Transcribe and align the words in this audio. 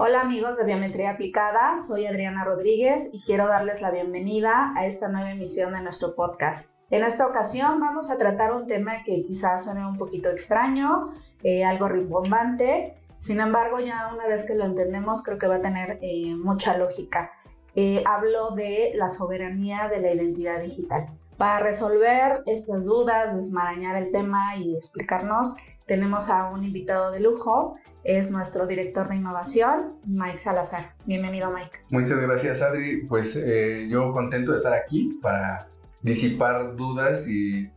Hola 0.00 0.20
amigos 0.20 0.56
de 0.56 0.64
Biometría 0.64 1.10
Aplicada, 1.10 1.76
soy 1.76 2.06
Adriana 2.06 2.44
Rodríguez 2.44 3.10
y 3.12 3.20
quiero 3.24 3.48
darles 3.48 3.82
la 3.82 3.90
bienvenida 3.90 4.72
a 4.76 4.86
esta 4.86 5.08
nueva 5.08 5.32
emisión 5.32 5.72
de 5.72 5.82
nuestro 5.82 6.14
podcast. 6.14 6.70
En 6.90 7.02
esta 7.02 7.26
ocasión 7.26 7.80
vamos 7.80 8.08
a 8.08 8.16
tratar 8.16 8.52
un 8.54 8.68
tema 8.68 9.02
que 9.02 9.22
quizás 9.22 9.64
suene 9.64 9.84
un 9.84 9.98
poquito 9.98 10.30
extraño, 10.30 11.08
eh, 11.42 11.64
algo 11.64 11.88
rimbombante, 11.88 12.94
sin 13.16 13.40
embargo 13.40 13.80
ya 13.80 14.12
una 14.14 14.28
vez 14.28 14.44
que 14.44 14.54
lo 14.54 14.66
entendemos 14.66 15.24
creo 15.24 15.36
que 15.36 15.48
va 15.48 15.56
a 15.56 15.62
tener 15.62 15.98
eh, 16.00 16.36
mucha 16.36 16.78
lógica. 16.78 17.32
Eh, 17.74 18.04
hablo 18.06 18.52
de 18.52 18.92
la 18.94 19.08
soberanía 19.08 19.88
de 19.88 20.00
la 20.00 20.12
identidad 20.12 20.62
digital. 20.62 21.08
Para 21.38 21.58
resolver 21.58 22.44
estas 22.46 22.84
dudas, 22.84 23.36
desmarañar 23.36 23.96
el 23.96 24.12
tema 24.12 24.54
y 24.58 24.76
explicarnos, 24.76 25.56
tenemos 25.88 26.28
a 26.28 26.50
un 26.50 26.62
invitado 26.62 27.10
de 27.10 27.18
lujo, 27.18 27.76
es 28.04 28.30
nuestro 28.30 28.66
director 28.66 29.08
de 29.08 29.16
innovación, 29.16 29.94
Mike 30.06 30.38
Salazar. 30.38 30.94
Bienvenido, 31.06 31.50
Mike. 31.50 31.80
Muchas 31.90 32.20
gracias, 32.20 32.62
Adri. 32.62 33.06
Pues 33.06 33.34
eh, 33.34 33.88
yo 33.90 34.12
contento 34.12 34.52
de 34.52 34.58
estar 34.58 34.74
aquí 34.74 35.18
para 35.20 35.68
disipar 36.02 36.76
dudas 36.76 37.26
y, 37.28 37.70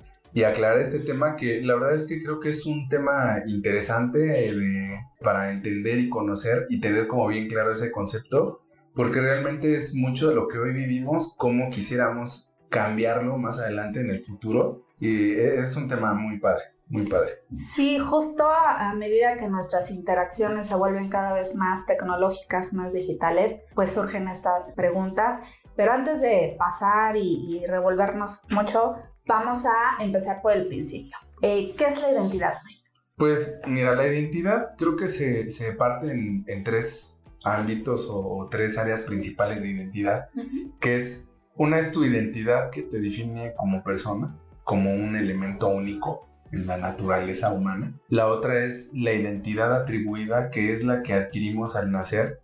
aclarar 0.46 0.80
este 0.80 1.00
tema 1.00 1.36
que 1.36 1.62
la 1.62 1.74
verdad 1.76 1.94
es 1.94 2.08
que 2.08 2.22
creo 2.22 2.40
que 2.40 2.50
es 2.50 2.66
un 2.66 2.88
tema 2.88 3.44
interesante 3.48 4.50
eh, 4.50 5.00
para 5.22 5.52
entender 5.52 6.00
y 6.00 6.10
conocer 6.10 6.68
y 6.70 6.80
tener 6.80 7.08
como 7.08 7.28
bien 7.28 7.50
claro 7.50 7.72
ese 7.72 7.92
concepto, 7.92 8.62
porque 8.96 9.20
realmente 9.20 9.74
es 9.76 9.94
mucho 9.94 10.30
de 10.30 10.36
lo 10.36 10.48
que 10.48 10.58
hoy 10.58 10.74
vivimos, 10.74 11.36
cómo 11.38 11.70
quisiéramos 11.70 12.54
cambiarlo 12.70 13.38
más 13.38 13.60
adelante 13.60 14.00
en 14.00 14.10
el 14.10 14.22
futuro. 14.22 14.86
Y 15.02 15.32
es 15.32 15.76
un 15.76 15.90
tema 15.90 16.14
muy 16.14 16.38
padre, 16.38 16.62
muy 16.88 17.08
padre. 17.08 17.32
Sí, 17.58 17.98
justo 17.98 18.48
a, 18.48 18.94
medida 18.94 19.36
que 19.36 19.48
nuestras 19.48 19.90
interacciones 19.90 20.68
se 20.68 20.76
vuelven 20.76 21.10
cada 21.10 21.34
vez 21.34 21.56
más 21.56 21.88
tecnológicas, 21.88 22.72
más 22.74 22.94
digitales, 22.94 23.62
pues 23.74 23.92
surgen 23.92 24.28
estas 24.28 24.72
preguntas. 24.74 25.40
Pero 25.76 25.92
antes 25.92 26.22
de 26.22 26.56
pasar 26.60 27.16
y, 27.18 27.66
revolvernos 27.66 28.44
mucho, 28.52 28.94
vamos 29.26 29.66
a 29.66 30.04
empezar 30.04 30.40
por 30.44 30.52
el 30.52 30.68
principio. 30.68 31.18
Eh, 31.42 31.74
¿Qué 31.76 31.86
es 31.86 32.00
la 32.00 32.12
identidad? 32.12 32.54
Pues 33.16 33.60
mira, 33.66 33.96
la 33.96 34.06
identidad 34.06 34.76
creo 34.78 34.96
que 34.96 35.08
se, 35.08 35.50
se 35.50 35.72
parte 35.72 36.12
en, 36.12 36.46
en, 36.46 36.64
tres 36.64 37.20
ámbitos 37.44 38.08
o, 38.08 38.48
tres 38.52 38.78
áreas 38.78 39.02
principales 39.02 39.64
de 39.64 39.70
identidad, 39.70 40.30
que 40.80 40.94
es 40.94 41.28
una 41.56 41.80
es 41.80 41.92
tu 41.92 42.04
identidad 42.04 42.70
que 42.70 42.84
te 42.84 43.00
define 43.00 43.56
como 43.56 43.84
persona, 43.84 44.38
como 44.72 44.94
un 44.94 45.18
elemento 45.18 45.68
único 45.68 46.30
en 46.54 46.66
la 46.66 46.78
naturaleza 46.78 47.52
humana. 47.52 47.94
La 48.08 48.28
otra 48.28 48.64
es 48.64 48.94
la 48.94 49.12
identidad 49.12 49.76
atribuida, 49.76 50.50
que 50.50 50.72
es 50.72 50.82
la 50.82 51.04
que 51.04 51.12
adquirimos 51.12 51.76
al 51.76 51.92
nacer, 51.92 52.40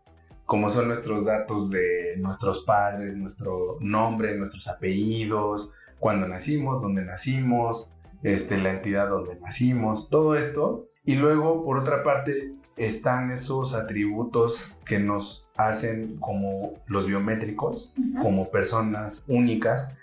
como 0.45 0.67
son 0.67 0.87
nuestros 0.87 1.23
datos 1.23 1.71
de 1.71 2.15
nuestros 2.17 2.65
padres, 2.65 3.15
nuestro 3.15 3.77
nombre, 3.79 4.35
nuestros 4.35 4.67
apellidos, 4.67 5.73
cuando 5.99 6.27
nacimos, 6.27 6.81
dónde 6.81 7.05
nacimos, 7.05 7.93
este, 8.23 8.57
la 8.57 8.71
entidad 8.71 9.07
donde 9.07 9.39
nacimos, 9.39 10.09
todo 10.09 10.35
esto. 10.35 10.89
Y 11.05 11.15
luego, 11.15 11.63
por 11.63 11.77
otra 11.77 12.03
parte, 12.03 12.51
están 12.75 13.31
esos 13.31 13.73
atributos 13.73 14.77
que 14.85 14.99
nos 14.99 15.47
hacen 15.55 16.17
como 16.17 16.73
los 16.87 17.07
biométricos, 17.07 17.93
como 18.21 18.51
personas 18.51 19.23
únicas, 19.29 19.93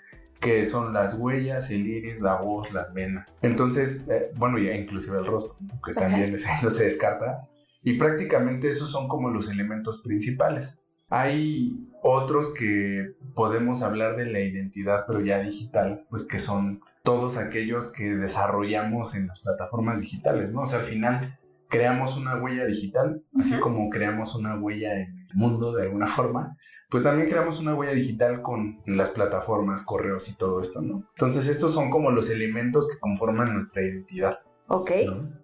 que 0.45 0.63
son 0.63 0.93
las 0.93 1.15
huellas, 1.15 1.71
el 1.71 1.87
iris, 1.87 2.21
la 2.21 2.35
voz, 2.35 2.71
las 2.71 2.93
venas. 2.93 3.39
Entonces, 3.41 4.05
eh, 4.07 4.31
bueno, 4.35 4.59
ya 4.59 4.75
inclusive 4.75 5.17
el 5.17 5.25
rostro, 5.25 5.57
que 5.83 5.93
también 5.93 6.35
no 6.63 6.69
se 6.69 6.83
descarta. 6.83 7.49
Y 7.81 7.97
prácticamente 7.97 8.69
esos 8.69 8.91
son 8.91 9.07
como 9.07 9.29
los 9.29 9.49
elementos 9.49 10.01
principales. 10.03 10.83
Hay 11.09 11.89
otros 12.03 12.53
que 12.53 13.15
podemos 13.33 13.81
hablar 13.81 14.15
de 14.17 14.25
la 14.25 14.39
identidad, 14.39 15.05
pero 15.07 15.21
ya 15.21 15.39
digital, 15.39 16.05
pues 16.11 16.25
que 16.25 16.37
son 16.37 16.81
todos 17.03 17.37
aquellos 17.37 17.91
que 17.91 18.15
desarrollamos 18.15 19.15
en 19.15 19.27
las 19.27 19.39
plataformas 19.39 19.99
digitales, 19.99 20.51
¿no? 20.51 20.61
O 20.61 20.65
sea, 20.67 20.79
al 20.79 20.85
final 20.85 21.39
creamos 21.69 22.17
una 22.17 22.37
huella 22.37 22.65
digital, 22.65 23.23
así 23.39 23.59
como 23.59 23.89
creamos 23.89 24.35
una 24.35 24.59
huella 24.59 24.99
en 24.99 25.14
mundo 25.33 25.73
de 25.73 25.83
alguna 25.83 26.07
forma, 26.07 26.57
pues 26.89 27.03
también 27.03 27.29
creamos 27.29 27.59
una 27.59 27.75
huella 27.75 27.93
digital 27.93 28.41
con 28.41 28.81
las 28.85 29.09
plataformas, 29.09 29.81
correos 29.83 30.29
y 30.29 30.37
todo 30.37 30.61
esto, 30.61 30.81
¿no? 30.81 31.07
Entonces 31.15 31.47
estos 31.47 31.73
son 31.73 31.89
como 31.89 32.11
los 32.11 32.29
elementos 32.29 32.89
que 32.91 32.99
conforman 32.99 33.53
nuestra 33.53 33.81
identidad. 33.81 34.39
Ok. 34.67 34.91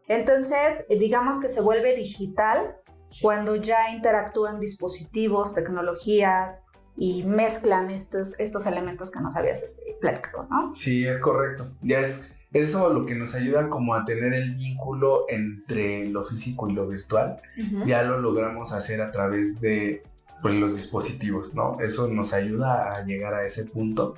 Entonces, 0.07 0.85
digamos 0.89 1.39
que 1.39 1.47
se 1.47 1.61
vuelve 1.61 1.95
digital 1.95 2.77
cuando 3.21 3.55
ya 3.55 3.91
interactúan 3.93 4.59
dispositivos, 4.59 5.53
tecnologías 5.53 6.65
y 6.97 7.23
mezclan 7.23 7.89
estos, 7.89 8.39
estos 8.39 8.65
elementos 8.65 9.11
que 9.11 9.19
nos 9.21 9.35
habías 9.35 9.63
este, 9.63 9.97
platicado, 9.99 10.47
¿no? 10.49 10.73
Sí, 10.73 11.05
es 11.05 11.19
correcto. 11.19 11.71
Ya 11.81 11.99
es 11.99 12.31
eso 12.53 12.91
lo 12.91 13.05
que 13.05 13.15
nos 13.15 13.33
ayuda 13.35 13.69
como 13.69 13.95
a 13.95 14.03
tener 14.05 14.33
el 14.33 14.55
vínculo 14.55 15.25
entre 15.29 16.07
lo 16.07 16.23
físico 16.23 16.69
y 16.69 16.73
lo 16.73 16.87
virtual, 16.87 17.41
ya 17.85 18.03
lo 18.03 18.19
logramos 18.19 18.73
hacer 18.73 19.01
a 19.01 19.11
través 19.11 19.61
de 19.61 20.03
pues, 20.41 20.55
los 20.55 20.75
dispositivos, 20.75 21.53
¿no? 21.53 21.79
Eso 21.79 22.07
nos 22.07 22.33
ayuda 22.33 22.91
a 22.91 23.05
llegar 23.05 23.33
a 23.33 23.45
ese 23.45 23.65
punto 23.65 24.15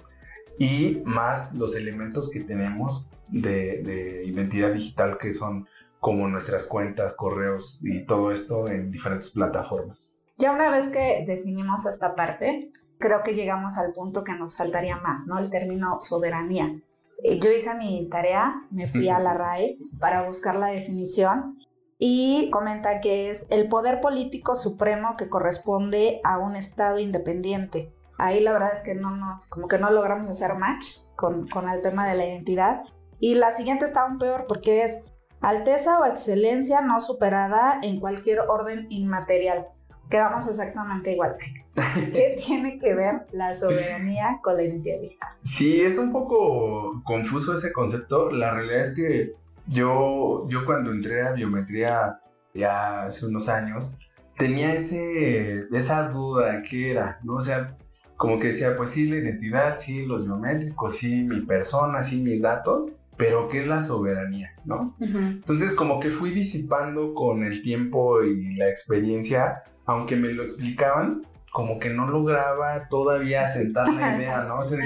y 0.57 1.01
más 1.05 1.53
los 1.53 1.75
elementos 1.75 2.31
que 2.31 2.39
tenemos 2.39 3.09
de, 3.27 3.81
de 3.83 4.25
identidad 4.25 4.71
digital 4.71 5.17
que 5.17 5.31
son 5.31 5.67
como 5.99 6.27
nuestras 6.27 6.65
cuentas, 6.65 7.13
correos 7.13 7.79
y 7.81 8.05
todo 8.05 8.31
esto 8.31 8.67
en 8.67 8.91
diferentes 8.91 9.31
plataformas. 9.31 10.19
Ya 10.37 10.51
una 10.51 10.69
vez 10.69 10.89
que 10.89 11.23
definimos 11.25 11.85
esta 11.85 12.15
parte, 12.15 12.71
creo 12.97 13.21
que 13.23 13.35
llegamos 13.35 13.77
al 13.77 13.93
punto 13.93 14.23
que 14.23 14.33
nos 14.33 14.57
faltaría 14.57 14.97
más, 14.97 15.27
¿no? 15.27 15.39
El 15.39 15.49
término 15.49 15.99
soberanía. 15.99 16.81
Eh, 17.23 17.39
yo 17.39 17.51
hice 17.51 17.73
mi 17.75 18.07
tarea, 18.09 18.67
me 18.71 18.87
fui 18.87 19.09
a 19.09 19.19
la 19.19 19.33
RAE 19.33 19.77
para 19.99 20.25
buscar 20.25 20.55
la 20.55 20.67
definición 20.67 21.57
y 21.99 22.49
comenta 22.49 22.99
que 23.01 23.29
es 23.29 23.47
el 23.49 23.69
poder 23.69 24.01
político 24.01 24.55
supremo 24.55 25.15
que 25.17 25.29
corresponde 25.29 26.19
a 26.23 26.37
un 26.37 26.55
Estado 26.55 26.99
independiente. 26.99 27.93
Ahí 28.17 28.41
la 28.41 28.53
verdad 28.53 28.73
es 28.73 28.81
que 28.81 28.95
no 28.95 29.15
nos, 29.15 29.47
como 29.47 29.67
que 29.67 29.77
no 29.77 29.89
logramos 29.89 30.27
hacer 30.27 30.55
match 30.55 30.97
con, 31.15 31.47
con 31.47 31.69
el 31.69 31.81
tema 31.81 32.07
de 32.07 32.15
la 32.15 32.25
identidad. 32.25 32.83
Y 33.19 33.35
la 33.35 33.51
siguiente 33.51 33.85
está 33.85 34.01
aún 34.01 34.17
peor 34.17 34.45
porque 34.47 34.83
es 34.83 35.05
alteza 35.39 35.99
o 35.99 36.05
excelencia 36.05 36.81
no 36.81 36.99
superada 36.99 37.79
en 37.81 37.99
cualquier 37.99 38.39
orden 38.39 38.87
inmaterial 38.89 39.67
que 40.09 40.17
vamos 40.17 40.47
exactamente 40.47 41.13
igual. 41.13 41.35
¿Qué 42.13 42.35
tiene 42.45 42.77
que 42.77 42.93
ver 42.93 43.27
la 43.31 43.53
soberanía 43.53 44.39
con 44.43 44.57
la 44.57 44.63
identidad 44.63 44.99
digital? 44.99 45.29
Sí, 45.43 45.81
es 45.81 45.97
un 45.97 46.11
poco 46.11 47.01
confuso 47.03 47.53
ese 47.53 47.71
concepto. 47.71 48.29
La 48.31 48.53
realidad 48.53 48.81
es 48.81 48.95
que 48.95 49.33
yo, 49.67 50.47
yo 50.49 50.65
cuando 50.65 50.91
entré 50.91 51.21
a 51.25 51.31
biometría 51.31 52.19
ya 52.53 53.03
hace 53.03 53.25
unos 53.25 53.49
años, 53.49 53.95
tenía 54.37 54.73
ese, 54.73 55.65
esa 55.71 56.09
duda, 56.09 56.61
¿qué 56.61 56.91
era? 56.91 57.19
¿No? 57.23 57.33
O 57.35 57.41
sea, 57.41 57.75
como 58.17 58.37
que 58.37 58.47
decía, 58.47 58.75
pues 58.77 58.91
sí, 58.91 59.07
la 59.09 59.17
identidad, 59.17 59.75
sí, 59.75 60.05
los 60.05 60.25
biométricos, 60.25 60.95
sí, 60.97 61.23
mi 61.23 61.41
persona, 61.41 62.03
sí, 62.03 62.21
mis 62.21 62.41
datos, 62.41 62.93
pero 63.17 63.47
¿qué 63.47 63.61
es 63.61 63.67
la 63.67 63.81
soberanía? 63.81 64.51
¿No? 64.65 64.95
Entonces, 64.99 65.73
como 65.73 65.99
que 65.99 66.09
fui 66.09 66.31
disipando 66.31 67.13
con 67.13 67.43
el 67.43 67.61
tiempo 67.61 68.23
y 68.23 68.55
la 68.55 68.67
experiencia 68.67 69.63
aunque 69.85 70.15
me 70.15 70.29
lo 70.29 70.43
explicaban, 70.43 71.25
como 71.51 71.79
que 71.79 71.89
no 71.89 72.07
lograba 72.07 72.87
todavía 72.89 73.47
sentar 73.47 73.93
la 73.93 74.15
idea, 74.17 74.43
¿no? 74.43 74.57
O 74.57 74.63
sea, 74.63 74.79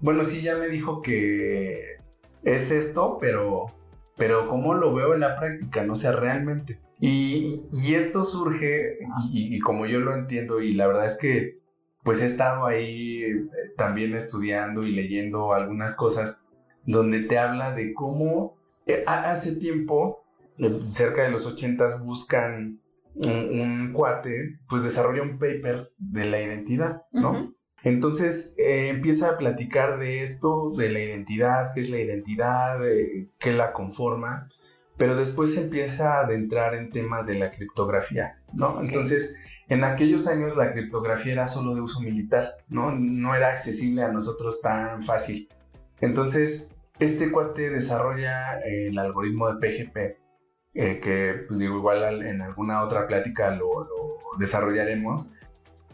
bueno, 0.00 0.24
sí, 0.24 0.42
ya 0.42 0.56
me 0.56 0.68
dijo 0.68 1.02
que 1.02 1.96
es 2.44 2.70
esto, 2.70 3.18
pero, 3.20 3.66
pero 4.16 4.48
¿cómo 4.48 4.74
lo 4.74 4.94
veo 4.94 5.14
en 5.14 5.20
la 5.20 5.36
práctica? 5.36 5.84
No 5.84 5.96
sé, 5.96 6.12
realmente. 6.12 6.78
Y, 7.00 7.62
esto 7.94 8.24
surge, 8.24 8.98
y, 9.32 9.58
como 9.60 9.86
yo 9.86 10.00
lo 10.00 10.14
entiendo, 10.14 10.60
y 10.60 10.72
la 10.72 10.86
verdad 10.86 11.06
es 11.06 11.18
que 11.18 11.58
pues 12.04 12.22
he 12.22 12.26
estado 12.26 12.64
ahí 12.64 13.22
eh, 13.22 13.48
también 13.76 14.14
estudiando 14.14 14.82
y 14.84 14.92
leyendo 14.92 15.52
algunas 15.52 15.94
cosas 15.94 16.42
donde 16.86 17.20
te 17.20 17.38
habla 17.38 17.74
de 17.74 17.92
cómo 17.92 18.56
eh, 18.86 19.04
hace 19.06 19.56
tiempo, 19.56 20.24
eh, 20.56 20.78
cerca 20.86 21.22
de 21.22 21.30
los 21.30 21.44
ochentas, 21.44 22.02
buscan 22.02 22.80
un, 23.18 23.92
cuate, 23.92 24.58
pues 24.68 24.82
desarrolla 24.82 25.22
un 25.22 25.38
paper 25.38 25.90
de 25.98 26.24
la 26.26 26.40
identidad, 26.40 27.02
¿no? 27.12 27.54
Entonces 27.82 28.54
eh, 28.58 28.88
empieza 28.88 29.30
a 29.30 29.38
platicar 29.38 29.98
de 29.98 30.22
esto, 30.22 30.72
de 30.76 30.90
la 30.90 31.00
identidad, 31.00 31.72
qué 31.74 31.80
es 31.80 31.90
la 31.90 31.98
identidad, 31.98 32.80
qué 33.38 33.52
la 33.52 33.72
conforma, 33.72 34.48
pero 34.96 35.14
después 35.16 35.54
se 35.54 35.62
empieza 35.62 36.14
a 36.14 36.24
adentrar 36.24 36.74
en 36.74 36.90
temas 36.90 37.26
de 37.26 37.38
la 37.38 37.50
criptografía, 37.50 38.40
¿no? 38.52 38.80
Entonces, 38.80 39.34
en 39.68 39.84
aquellos 39.84 40.26
años 40.26 40.56
la 40.56 40.72
criptografía 40.72 41.32
era 41.32 41.46
solo 41.46 41.74
de 41.74 41.80
uso 41.80 42.00
militar, 42.00 42.56
¿no? 42.68 42.90
No 42.90 43.34
era 43.34 43.48
accesible 43.48 44.02
a 44.02 44.12
nosotros 44.12 44.60
tan 44.60 45.04
fácil. 45.04 45.48
Entonces, 46.00 46.68
este 46.98 47.30
cuate 47.30 47.70
desarrolla 47.70 48.58
el 48.60 48.98
algoritmo 48.98 49.52
de 49.52 49.60
PGP, 49.60 50.18
eh, 50.80 51.00
que 51.00 51.34
pues 51.48 51.58
digo, 51.58 51.76
igual 51.78 52.22
en 52.24 52.40
alguna 52.40 52.84
otra 52.84 53.08
plática 53.08 53.50
lo, 53.50 53.88
desarrollaremos, 54.38 55.32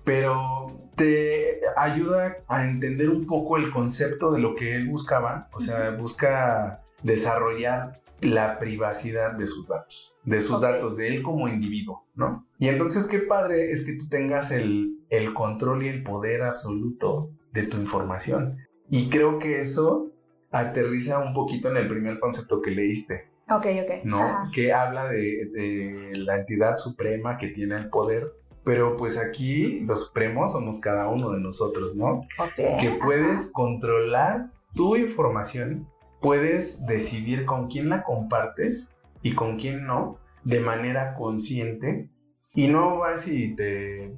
pero 0.05 0.67
te 0.95 1.63
ayuda 1.75 2.37
a 2.49 2.67
entender 2.67 3.09
un 3.09 3.25
poco 3.25 3.57
el 3.57 3.71
concepto 3.71 4.31
de 4.31 4.41
lo 4.41 4.55
que 4.55 4.77
él 4.77 4.87
buscaba, 4.87 5.49
o 5.55 5.61
sea, 5.61 5.93
busca 5.93 6.83
desarrollar 7.03 8.03
la 8.21 8.59
privacidad 8.59 9.33
de 9.33 9.47
sus 9.47 9.69
datos, 9.69 10.19
de 10.23 10.43
sus 10.43 10.61
datos, 10.61 10.99
de 10.99 11.09
él 11.09 11.23
como 11.23 11.49
individuo, 11.49 12.05
¿no? 12.15 12.47
Y 12.59 12.69
entonces 12.69 13.07
qué 13.07 13.21
padre 13.21 13.71
es 13.71 13.87
que 13.87 13.95
tú 13.95 14.11
tengas 14.11 14.51
el, 14.51 14.99
el 15.09 15.33
control 15.33 15.85
y 15.85 15.89
el 15.89 16.03
poder 16.03 16.43
absoluto 16.43 17.31
de 17.53 17.63
tu 17.63 17.79
información. 17.79 18.59
Y 18.91 19.09
creo 19.09 19.39
que 19.39 19.63
eso 19.63 20.11
aterriza 20.51 21.21
un 21.21 21.33
poquito 21.33 21.71
en 21.71 21.79
el 21.79 21.89
primer 21.89 22.21
concepto 22.21 22.61
que 22.61 22.73
leíste. 22.73 23.33
Ok, 23.51 23.67
ok. 23.83 24.05
¿No? 24.05 24.19
Que 24.53 24.73
habla 24.73 25.09
de, 25.09 25.49
de, 25.53 26.13
la 26.17 26.37
entidad 26.37 26.77
suprema 26.77 27.37
que 27.37 27.49
tiene 27.49 27.77
el 27.77 27.91
poder. 27.91 28.33
Pero 28.65 28.97
pues 28.97 29.19
aquí 29.19 29.81
los 29.81 30.07
supremos 30.07 30.53
somos 30.53 30.81
cada 30.81 31.09
uno 31.09 31.31
de 31.33 31.41
nosotros, 31.41 31.95
¿no? 31.95 32.27
Ok. 32.39 32.81
Que 32.81 32.99
puedes 33.03 33.53
controlar 33.53 34.47
tu 34.75 34.97
información, 34.97 35.87
puedes 36.21 36.87
decidir 36.87 37.45
con 37.45 37.69
quién 37.69 37.91
la 37.91 38.03
compartes 38.03 38.97
y 39.23 39.35
con 39.35 39.59
quién 39.59 39.87
no, 39.87 40.19
de 40.45 40.61
manera 40.61 41.15
consciente. 41.15 42.09
Y 42.55 42.69
no 42.69 42.99
vas 42.99 43.29
y 43.29 43.55
te 43.55 44.17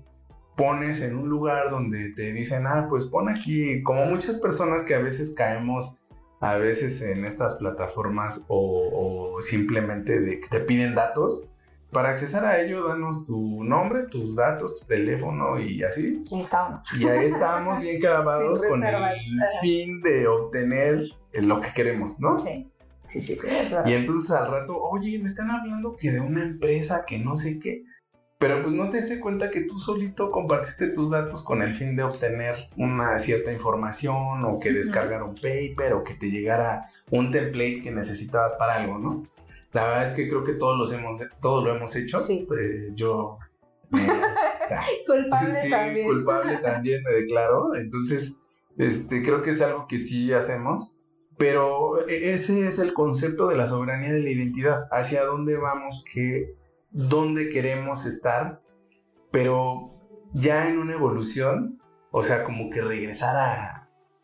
pones 0.57 1.03
en 1.03 1.17
un 1.17 1.29
lugar 1.29 1.71
donde 1.71 2.13
te 2.15 2.33
dicen, 2.33 2.67
ah, 2.67 2.87
pues 2.89 3.07
pon 3.07 3.29
aquí, 3.29 3.83
como 3.83 4.07
muchas 4.07 4.39
personas 4.39 4.85
que 4.85 4.95
a 4.95 5.01
veces 5.01 5.35
caemos 5.35 5.99
a 6.41 6.57
veces 6.57 7.01
en 7.03 7.25
estas 7.25 7.55
plataformas 7.55 8.45
o, 8.49 9.37
simplemente 9.41 10.21
de 10.21 10.41
que 10.41 10.49
te 10.49 10.61
piden 10.61 10.95
datos. 10.95 11.49
Para 11.93 12.11
accesar 12.11 12.45
a 12.45 12.61
ello, 12.61 12.87
danos 12.89 13.25
tu 13.25 13.63
nombre, 13.65 14.09
tus 14.09 14.35
datos, 14.35 14.81
tu 14.81 14.87
teléfono 14.87 15.59
y 15.59 15.83
así. 15.83 16.23
Y 16.31 16.41
estamos. 16.41 16.81
Y 16.99 17.09
ahí 17.09 17.27
estamos 17.27 17.81
bien 17.81 18.01
clavados 18.01 18.61
con 18.67 18.85
el 18.85 18.95
fin 19.61 20.01
de 20.01 20.27
obtener 20.27 21.01
lo 21.33 21.61
que 21.61 21.73
queremos, 21.73 22.21
¿no? 22.21 22.39
Sí. 22.39 22.71
Sí, 23.07 23.23
sí, 23.23 23.37
sí. 23.37 23.47
Y 23.87 23.93
entonces 23.93 24.31
al 24.33 24.51
rato, 24.51 24.77
oye, 24.77 25.19
me 25.21 25.27
están 25.27 25.51
hablando 25.51 25.97
que 25.97 26.11
de 26.11 26.21
una 26.21 26.43
empresa 26.43 27.05
que 27.07 27.19
no 27.19 27.37
sé 27.37 27.61
qué. 27.61 27.85
Pero 28.39 28.63
pues 28.63 28.75
no 28.75 28.91
te 28.91 28.99
diste 28.99 29.19
cuenta 29.19 29.51
que 29.51 29.63
tú 29.63 29.79
solito 29.79 30.31
compartiste 30.31 30.89
tus 30.89 31.11
datos 31.11 31.43
con 31.43 31.63
el 31.63 31.75
fin 31.75 31.97
de 31.97 32.03
obtener 32.03 32.55
una 32.77 33.19
cierta 33.19 33.51
información 33.51 34.45
o 34.45 34.59
que 34.61 34.73
descargara 34.73 35.25
un 35.25 35.35
paper 35.35 35.95
o 35.95 36.05
que 36.05 36.15
te 36.15 36.31
llegara 36.31 36.85
un 37.11 37.31
template 37.31 37.81
que 37.83 37.91
necesitabas 37.91 38.53
para 38.55 38.75
algo, 38.75 38.99
¿no? 38.99 39.23
La 39.73 39.85
verdad 39.85 40.03
es 40.03 40.11
que 40.11 40.29
creo 40.29 40.45
que 40.45 40.53
todos, 40.53 40.79
los 40.79 40.93
hemos, 40.93 41.21
todos 41.41 41.65
lo 41.65 41.75
hemos 41.75 41.97
hecho. 41.97 42.19
Sí. 42.19 42.47
Eh, 42.59 42.91
yo... 42.95 43.39
culpable 45.07 45.53
sí, 45.53 45.71
también. 45.71 46.07
culpable 46.07 46.57
también 46.59 47.03
me 47.03 47.13
declaro. 47.13 47.75
Entonces, 47.75 48.41
este, 48.77 49.23
creo 49.23 49.43
que 49.43 49.51
es 49.51 49.63
algo 49.63 49.87
que 49.87 49.99
sí 49.99 50.33
hacemos. 50.33 50.93
Pero 51.39 52.07
e, 52.09 52.33
ese 52.33 52.67
es 52.67 52.79
el 52.79 52.93
concepto 52.95 53.49
de 53.49 53.57
la 53.57 53.67
soberanía 53.67 54.13
de 54.13 54.21
la 54.21 54.31
identidad. 54.31 54.89
Hacia 54.91 55.25
dónde 55.25 55.57
vamos, 55.57 56.05
que 56.11 56.55
dónde 56.97 57.51
queremos 57.51 58.07
estar, 58.07 58.63
pero 59.31 59.91
ya 60.33 60.69
en 60.69 60.79
una 60.79 60.95
evolución, 60.95 61.79
o 62.11 62.23
sea, 62.23 62.43
como 62.43 62.71
que 62.71 62.81
regresar 62.81 63.37
a, 63.37 63.83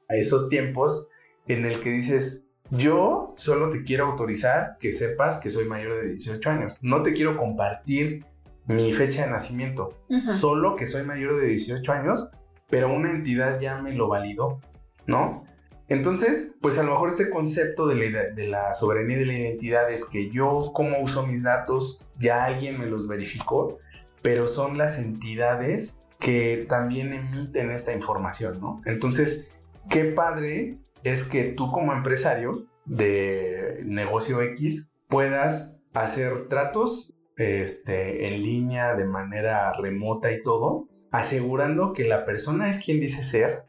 esos 0.08 0.48
tiempos 0.50 1.08
en 1.46 1.64
el 1.64 1.80
que 1.80 1.90
dices, 1.90 2.46
yo 2.70 3.34
solo 3.36 3.70
te 3.70 3.82
quiero 3.82 4.06
autorizar 4.06 4.76
que 4.78 4.92
sepas 4.92 5.38
que 5.38 5.50
soy 5.50 5.64
mayor 5.64 6.02
de 6.02 6.08
18 6.10 6.50
años. 6.50 6.78
No 6.82 7.02
te 7.02 7.14
quiero 7.14 7.38
compartir 7.38 8.26
mi 8.66 8.92
fecha 8.92 9.24
de 9.24 9.30
nacimiento. 9.30 9.98
Solo 10.38 10.76
que 10.76 10.86
soy 10.86 11.04
mayor 11.04 11.40
de 11.40 11.48
18 11.48 11.92
años, 11.92 12.28
pero 12.68 12.92
una 12.92 13.10
entidad 13.10 13.58
ya 13.58 13.80
me 13.80 13.92
lo 13.92 14.08
validó, 14.08 14.60
¿no? 15.06 15.44
Entonces, 15.88 16.56
pues 16.60 16.78
a 16.78 16.82
lo 16.82 16.92
mejor 16.92 17.08
este 17.08 17.28
concepto 17.28 17.86
de 17.86 18.10
la, 18.10 18.30
de 18.30 18.48
la 18.48 18.72
soberanía 18.74 19.18
de 19.18 19.26
la 19.26 19.38
identidad 19.38 19.90
es 19.90 20.06
que 20.06 20.30
yo 20.30 20.72
como 20.72 20.98
uso 21.00 21.26
mis 21.26 21.42
datos, 21.42 22.06
ya 22.22 22.44
alguien 22.44 22.78
me 22.78 22.86
los 22.86 23.06
verificó, 23.06 23.78
pero 24.22 24.48
son 24.48 24.78
las 24.78 24.98
entidades 24.98 26.00
que 26.18 26.66
también 26.68 27.12
emiten 27.12 27.70
esta 27.70 27.92
información, 27.92 28.60
¿no? 28.60 28.80
Entonces, 28.86 29.48
qué 29.90 30.04
padre 30.04 30.78
es 31.02 31.24
que 31.24 31.44
tú 31.44 31.70
como 31.72 31.92
empresario 31.92 32.66
de 32.84 33.82
negocio 33.84 34.40
X 34.40 34.94
puedas 35.08 35.76
hacer 35.92 36.48
tratos 36.48 37.12
este, 37.36 38.28
en 38.28 38.42
línea 38.42 38.94
de 38.94 39.04
manera 39.04 39.72
remota 39.72 40.32
y 40.32 40.42
todo, 40.42 40.88
asegurando 41.10 41.92
que 41.92 42.04
la 42.04 42.24
persona 42.24 42.70
es 42.70 42.82
quien 42.82 43.00
dice 43.00 43.24
ser 43.24 43.64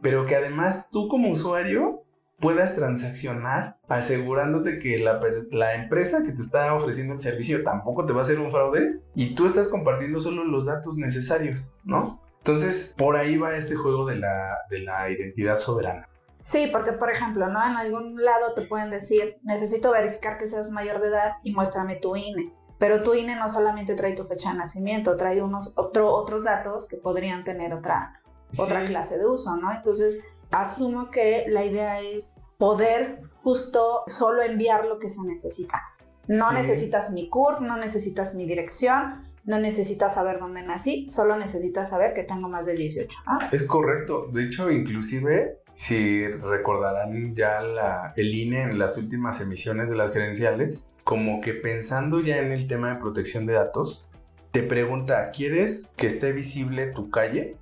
pero 0.00 0.26
que 0.26 0.36
además 0.36 0.88
tú 0.90 1.08
como 1.08 1.30
usuario 1.30 2.01
puedas 2.42 2.74
transaccionar 2.74 3.78
asegurándote 3.88 4.80
que 4.80 4.98
la, 4.98 5.20
la, 5.52 5.76
empresa 5.76 6.24
que 6.26 6.32
te 6.32 6.42
está 6.42 6.74
ofreciendo 6.74 7.14
el 7.14 7.20
servicio 7.20 7.62
tampoco 7.62 8.04
te 8.04 8.12
va 8.12 8.18
a 8.18 8.22
hacer 8.22 8.40
un 8.40 8.50
fraude 8.50 9.00
y 9.14 9.36
tú 9.36 9.46
estás 9.46 9.68
compartiendo 9.68 10.18
solo 10.18 10.44
los 10.44 10.66
datos 10.66 10.96
necesarios, 10.96 11.70
¿no? 11.84 12.20
Entonces, 12.38 12.92
por 12.98 13.16
ahí 13.16 13.38
va 13.38 13.54
este 13.54 13.76
juego 13.76 14.04
de 14.06 14.16
la, 14.16 14.58
de 14.68 14.80
la 14.80 15.08
identidad 15.08 15.58
soberana. 15.58 16.08
Sí, 16.40 16.68
porque 16.72 16.90
por 16.90 17.12
ejemplo, 17.12 17.46
¿no? 17.46 17.64
En 17.64 17.76
algún 17.76 18.20
lado 18.20 18.54
te 18.54 18.62
pueden 18.62 18.90
decir, 18.90 19.36
necesito 19.44 19.92
verificar 19.92 20.36
que 20.36 20.48
seas 20.48 20.72
mayor 20.72 21.00
de 21.00 21.08
edad 21.08 21.34
y 21.44 21.52
muéstrame 21.52 21.94
tu 21.94 22.16
INE. 22.16 22.52
Pero 22.80 23.04
tu 23.04 23.14
INE 23.14 23.36
no 23.36 23.48
solamente 23.48 23.94
trae 23.94 24.16
tu 24.16 24.24
fecha 24.24 24.50
de 24.50 24.58
nacimiento, 24.58 25.16
trae 25.16 25.40
unos 25.40 25.72
otro, 25.76 26.12
otros 26.12 26.42
datos 26.42 26.88
que 26.88 26.96
podrían 26.96 27.44
tener 27.44 27.72
otra, 27.72 28.20
otra 28.58 28.84
clase 28.84 29.18
de 29.18 29.26
uso, 29.26 29.56
¿no? 29.56 29.72
Entonces, 29.72 30.24
asumo 30.52 31.10
que 31.10 31.44
la 31.48 31.64
idea 31.64 32.00
es 32.00 32.40
poder 32.58 33.20
justo 33.42 34.04
solo 34.06 34.42
enviar 34.42 34.86
lo 34.86 34.98
que 34.98 35.08
se 35.08 35.22
necesita. 35.26 35.82
No 36.28 36.52
necesitas 36.52 37.10
mi 37.10 37.28
CUR, 37.28 37.60
no 37.62 37.76
necesitas 37.76 38.36
mi 38.36 38.46
dirección, 38.46 39.22
no 39.44 39.58
necesitas 39.58 40.14
saber 40.14 40.38
dónde 40.38 40.62
nací, 40.62 41.08
solo 41.08 41.36
necesitas 41.36 41.90
saber 41.90 42.14
que 42.14 42.22
tengo 42.22 42.48
más 42.48 42.66
de 42.66 42.76
18. 42.76 43.18
Es 43.50 43.64
correcto. 43.64 44.28
De 44.32 44.44
hecho, 44.44 44.70
inclusive, 44.70 45.58
si 45.72 46.28
recordarán 46.28 47.34
ya 47.34 47.60
la, 47.60 48.12
el 48.16 48.32
INE 48.32 48.62
en 48.62 48.78
las 48.78 48.96
últimas 48.98 49.40
emisiones 49.40 49.90
de 49.90 49.96
las 49.96 50.12
credenciales, 50.12 50.90
como 51.02 51.40
que 51.40 51.54
pensando 51.54 52.20
ya 52.20 52.38
en 52.38 52.52
el 52.52 52.68
tema 52.68 52.90
de 52.90 53.00
protección 53.00 53.46
de 53.46 53.54
datos, 53.54 54.06
te 54.52 54.62
pregunta, 54.62 55.30
¿quieres 55.30 55.90
que 55.96 56.06
esté 56.06 56.30
visible 56.30 56.86
tu 56.92 57.10
calle? 57.10 57.56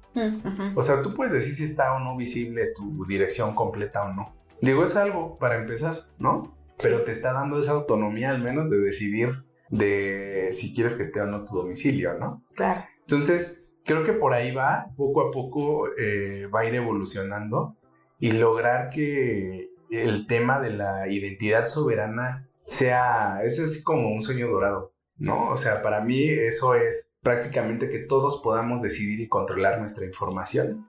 O 0.75 0.83
sea, 0.83 1.02
tú 1.02 1.14
puedes 1.14 1.33
decir 1.33 1.55
si 1.55 1.64
está 1.64 1.95
o 1.95 2.00
no 2.00 2.17
visible 2.17 2.73
tu 2.75 3.05
dirección 3.05 3.55
completa 3.55 4.02
o 4.05 4.12
no. 4.12 4.35
Digo, 4.61 4.85
es 4.85 4.97
algo 4.97 5.38
para 5.38 5.57
empezar, 5.57 6.07
¿no? 6.19 6.55
Pero 6.83 7.02
te 7.02 7.12
está 7.12 7.33
dando 7.33 7.59
esa 7.59 7.73
autonomía 7.73 8.31
al 8.31 8.43
menos 8.43 8.71
de 8.71 8.79
decidir 8.79 9.45
de 9.69 10.49
si 10.52 10.75
quieres 10.75 10.97
que 10.97 11.05
esté 11.05 11.21
o 11.21 11.26
no 11.26 11.45
tu 11.45 11.57
domicilio, 11.57 12.14
¿no? 12.14 12.43
Claro. 12.57 12.85
Entonces, 13.00 13.62
creo 13.85 14.05
que 14.05 14.12
por 14.12 14.35
ahí 14.35 14.52
va, 14.52 14.88
poco 14.97 15.29
a 15.29 15.31
poco 15.31 15.88
eh, 15.97 16.47
va 16.47 16.61
a 16.61 16.64
ir 16.67 16.75
evolucionando 16.75 17.76
y 18.19 18.33
lograr 18.33 18.90
que 18.90 19.71
el 19.90 20.26
tema 20.26 20.61
de 20.61 20.71
la 20.71 21.09
identidad 21.09 21.67
soberana 21.67 22.49
sea, 22.64 23.43
es 23.43 23.59
así 23.59 23.83
como 23.83 24.12
un 24.12 24.23
sueño 24.23 24.49
dorado, 24.49 24.93
¿no? 25.20 25.50
O 25.50 25.56
sea, 25.58 25.82
para 25.82 26.00
mí 26.00 26.24
eso 26.28 26.74
es 26.74 27.14
prácticamente 27.22 27.90
que 27.90 27.98
todos 27.98 28.40
podamos 28.42 28.80
decidir 28.80 29.20
y 29.20 29.28
controlar 29.28 29.78
nuestra 29.78 30.06
información 30.06 30.86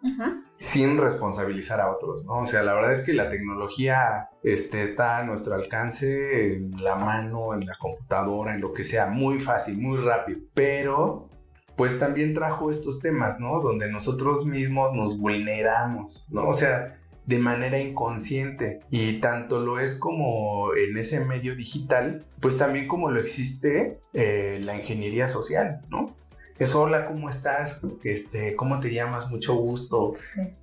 sin 0.56 0.98
responsabilizar 0.98 1.82
a 1.82 1.92
otros, 1.92 2.26
¿no? 2.26 2.40
O 2.40 2.46
sea, 2.46 2.64
la 2.64 2.74
verdad 2.74 2.94
es 2.94 3.06
que 3.06 3.14
la 3.14 3.30
tecnología 3.30 4.30
este, 4.42 4.84
está 4.84 5.18
a 5.18 5.24
nuestro 5.24 5.54
alcance, 5.54 6.56
en 6.56 6.82
la 6.82 6.96
mano, 6.96 7.54
en 7.54 7.66
la 7.66 7.76
computadora, 7.78 8.56
en 8.56 8.62
lo 8.62 8.72
que 8.72 8.86
sea, 8.86 9.08
muy 9.08 9.42
fácil, 9.42 9.80
muy 9.80 9.98
rápido, 9.98 10.40
pero 10.54 11.30
pues 11.76 12.00
también 12.00 12.34
trajo 12.34 12.70
estos 12.70 13.00
temas, 13.00 13.40
¿no? 13.40 13.60
Donde 13.60 13.92
nosotros 13.92 14.46
mismos 14.46 14.94
nos 14.94 15.20
vulneramos, 15.20 16.28
¿no? 16.30 16.48
O 16.48 16.54
sea, 16.54 17.01
de 17.26 17.40
manera 17.40 17.80
inconsciente 17.80 18.80
y 18.90 19.20
tanto 19.20 19.60
lo 19.60 19.80
es 19.80 19.98
como 19.98 20.74
en 20.76 20.98
ese 20.98 21.24
medio 21.24 21.56
digital, 21.56 22.26
pues 22.40 22.58
también 22.58 22.88
como 22.88 23.12
lo 23.12 23.20
existe 23.20 24.00
eh, 24.14 24.60
la 24.64 24.76
ingeniería 24.76 25.28
social, 25.28 25.82
¿no? 25.90 26.16
Es 26.62 26.76
hola, 26.76 27.06
¿cómo 27.06 27.28
estás? 27.28 27.82
Este, 28.04 28.56
¿cómo 28.56 28.80
te 28.80 28.94
llamas? 28.94 29.32
Mucho 29.32 29.56
gusto. 29.56 30.12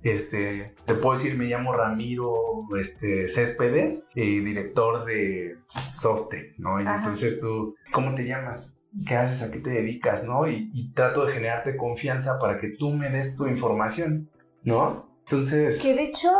Este, 0.01 0.73
te 0.85 0.93
puedo 0.93 1.17
decir, 1.17 1.37
me 1.37 1.43
llamo 1.43 1.73
Ramiro 1.73 2.33
este, 2.79 3.27
Céspedes, 3.27 4.07
y 4.15 4.39
director 4.39 5.03
de 5.03 5.57
Softec, 5.93 6.57
¿no? 6.57 6.79
Y 6.79 6.85
entonces 6.85 7.41
tú, 7.41 7.75
¿cómo 7.91 8.15
te 8.15 8.25
llamas? 8.25 8.79
¿Qué 9.05 9.17
haces? 9.17 9.41
¿A 9.41 9.51
qué 9.51 9.59
te 9.59 9.71
dedicas? 9.71 10.23
¿No? 10.23 10.47
Y, 10.47 10.71
y 10.73 10.93
trato 10.93 11.25
de 11.25 11.33
generarte 11.33 11.75
confianza 11.75 12.39
para 12.39 12.59
que 12.59 12.69
tú 12.69 12.91
me 12.91 13.09
des 13.09 13.35
tu 13.35 13.47
información, 13.47 14.29
¿no? 14.63 15.08
Entonces... 15.29 15.79
Que 15.79 15.93
de 15.93 16.05
hecho, 16.05 16.31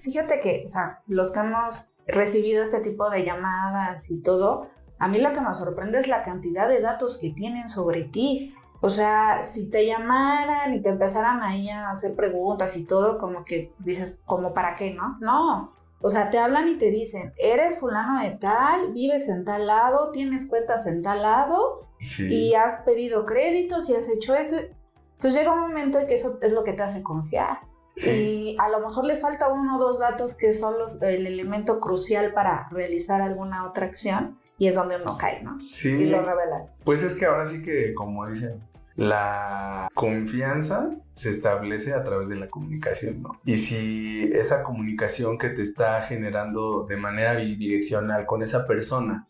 fíjate 0.00 0.40
que, 0.40 0.64
o 0.66 0.68
sea, 0.68 1.02
los 1.06 1.30
que 1.30 1.38
hemos 1.38 1.92
recibido 2.08 2.64
este 2.64 2.80
tipo 2.80 3.08
de 3.08 3.24
llamadas 3.24 4.10
y 4.10 4.22
todo, 4.22 4.68
a 4.98 5.06
mí 5.06 5.18
lo 5.18 5.32
que 5.32 5.40
me 5.40 5.54
sorprende 5.54 6.00
es 6.00 6.08
la 6.08 6.24
cantidad 6.24 6.68
de 6.68 6.80
datos 6.80 7.18
que 7.18 7.30
tienen 7.30 7.68
sobre 7.68 8.02
ti. 8.04 8.52
O 8.80 8.90
sea, 8.90 9.44
si 9.44 9.70
te 9.70 9.86
llamaran 9.86 10.72
y 10.72 10.82
te 10.82 10.88
empezaran 10.88 11.42
ahí 11.42 11.70
a 11.70 11.90
hacer 11.90 12.16
preguntas 12.16 12.76
y 12.76 12.84
todo, 12.84 13.18
como 13.18 13.44
que 13.44 13.72
dices, 13.78 14.18
como 14.24 14.52
para 14.52 14.74
qué, 14.74 14.92
¿no? 14.92 15.16
No. 15.20 15.72
O 16.00 16.10
sea, 16.10 16.28
te 16.28 16.38
hablan 16.38 16.68
y 16.68 16.76
te 16.76 16.90
dicen, 16.90 17.32
eres 17.38 17.78
fulano 17.78 18.20
de 18.20 18.32
tal, 18.32 18.92
vives 18.92 19.28
en 19.28 19.44
tal 19.44 19.68
lado, 19.68 20.10
tienes 20.10 20.48
cuentas 20.48 20.86
en 20.86 21.02
tal 21.02 21.22
lado 21.22 21.86
y 22.18 22.54
has 22.54 22.82
pedido 22.82 23.24
créditos 23.24 23.88
y 23.88 23.94
has 23.94 24.08
hecho 24.08 24.34
esto. 24.34 24.56
Entonces 24.56 25.40
llega 25.40 25.54
un 25.54 25.60
momento 25.60 26.00
en 26.00 26.08
que 26.08 26.14
eso 26.14 26.38
es 26.42 26.52
lo 26.52 26.64
que 26.64 26.72
te 26.72 26.82
hace 26.82 27.02
confiar. 27.02 27.60
Y 27.96 28.56
a 28.58 28.68
lo 28.68 28.80
mejor 28.80 29.04
les 29.04 29.20
falta 29.20 29.48
uno 29.48 29.76
o 29.76 29.80
dos 29.80 30.00
datos 30.00 30.34
que 30.34 30.52
son 30.52 30.78
los, 30.78 31.00
el 31.00 31.26
elemento 31.26 31.80
crucial 31.80 32.32
para 32.32 32.68
realizar 32.70 33.22
alguna 33.22 33.66
otra 33.68 33.86
acción 33.86 34.38
y 34.58 34.68
es 34.68 34.74
donde 34.74 34.96
uno 34.96 35.16
cae, 35.16 35.42
¿no? 35.42 35.58
Sí. 35.68 35.90
Y 35.90 36.04
lo 36.06 36.20
revelas. 36.22 36.78
Pues 36.84 37.02
es 37.02 37.14
que 37.14 37.26
ahora 37.26 37.46
sí 37.46 37.62
que, 37.62 37.94
como 37.94 38.26
dicen, 38.26 38.62
la 38.96 39.88
confianza 39.94 40.90
se 41.10 41.30
establece 41.30 41.92
a 41.92 42.04
través 42.04 42.28
de 42.28 42.36
la 42.36 42.48
comunicación, 42.48 43.22
¿no? 43.22 43.40
Y 43.44 43.56
si 43.56 44.30
esa 44.32 44.62
comunicación 44.62 45.38
que 45.38 45.50
te 45.50 45.62
está 45.62 46.02
generando 46.02 46.84
de 46.84 46.96
manera 46.96 47.34
bidireccional 47.34 48.26
con 48.26 48.42
esa 48.42 48.66
persona 48.66 49.26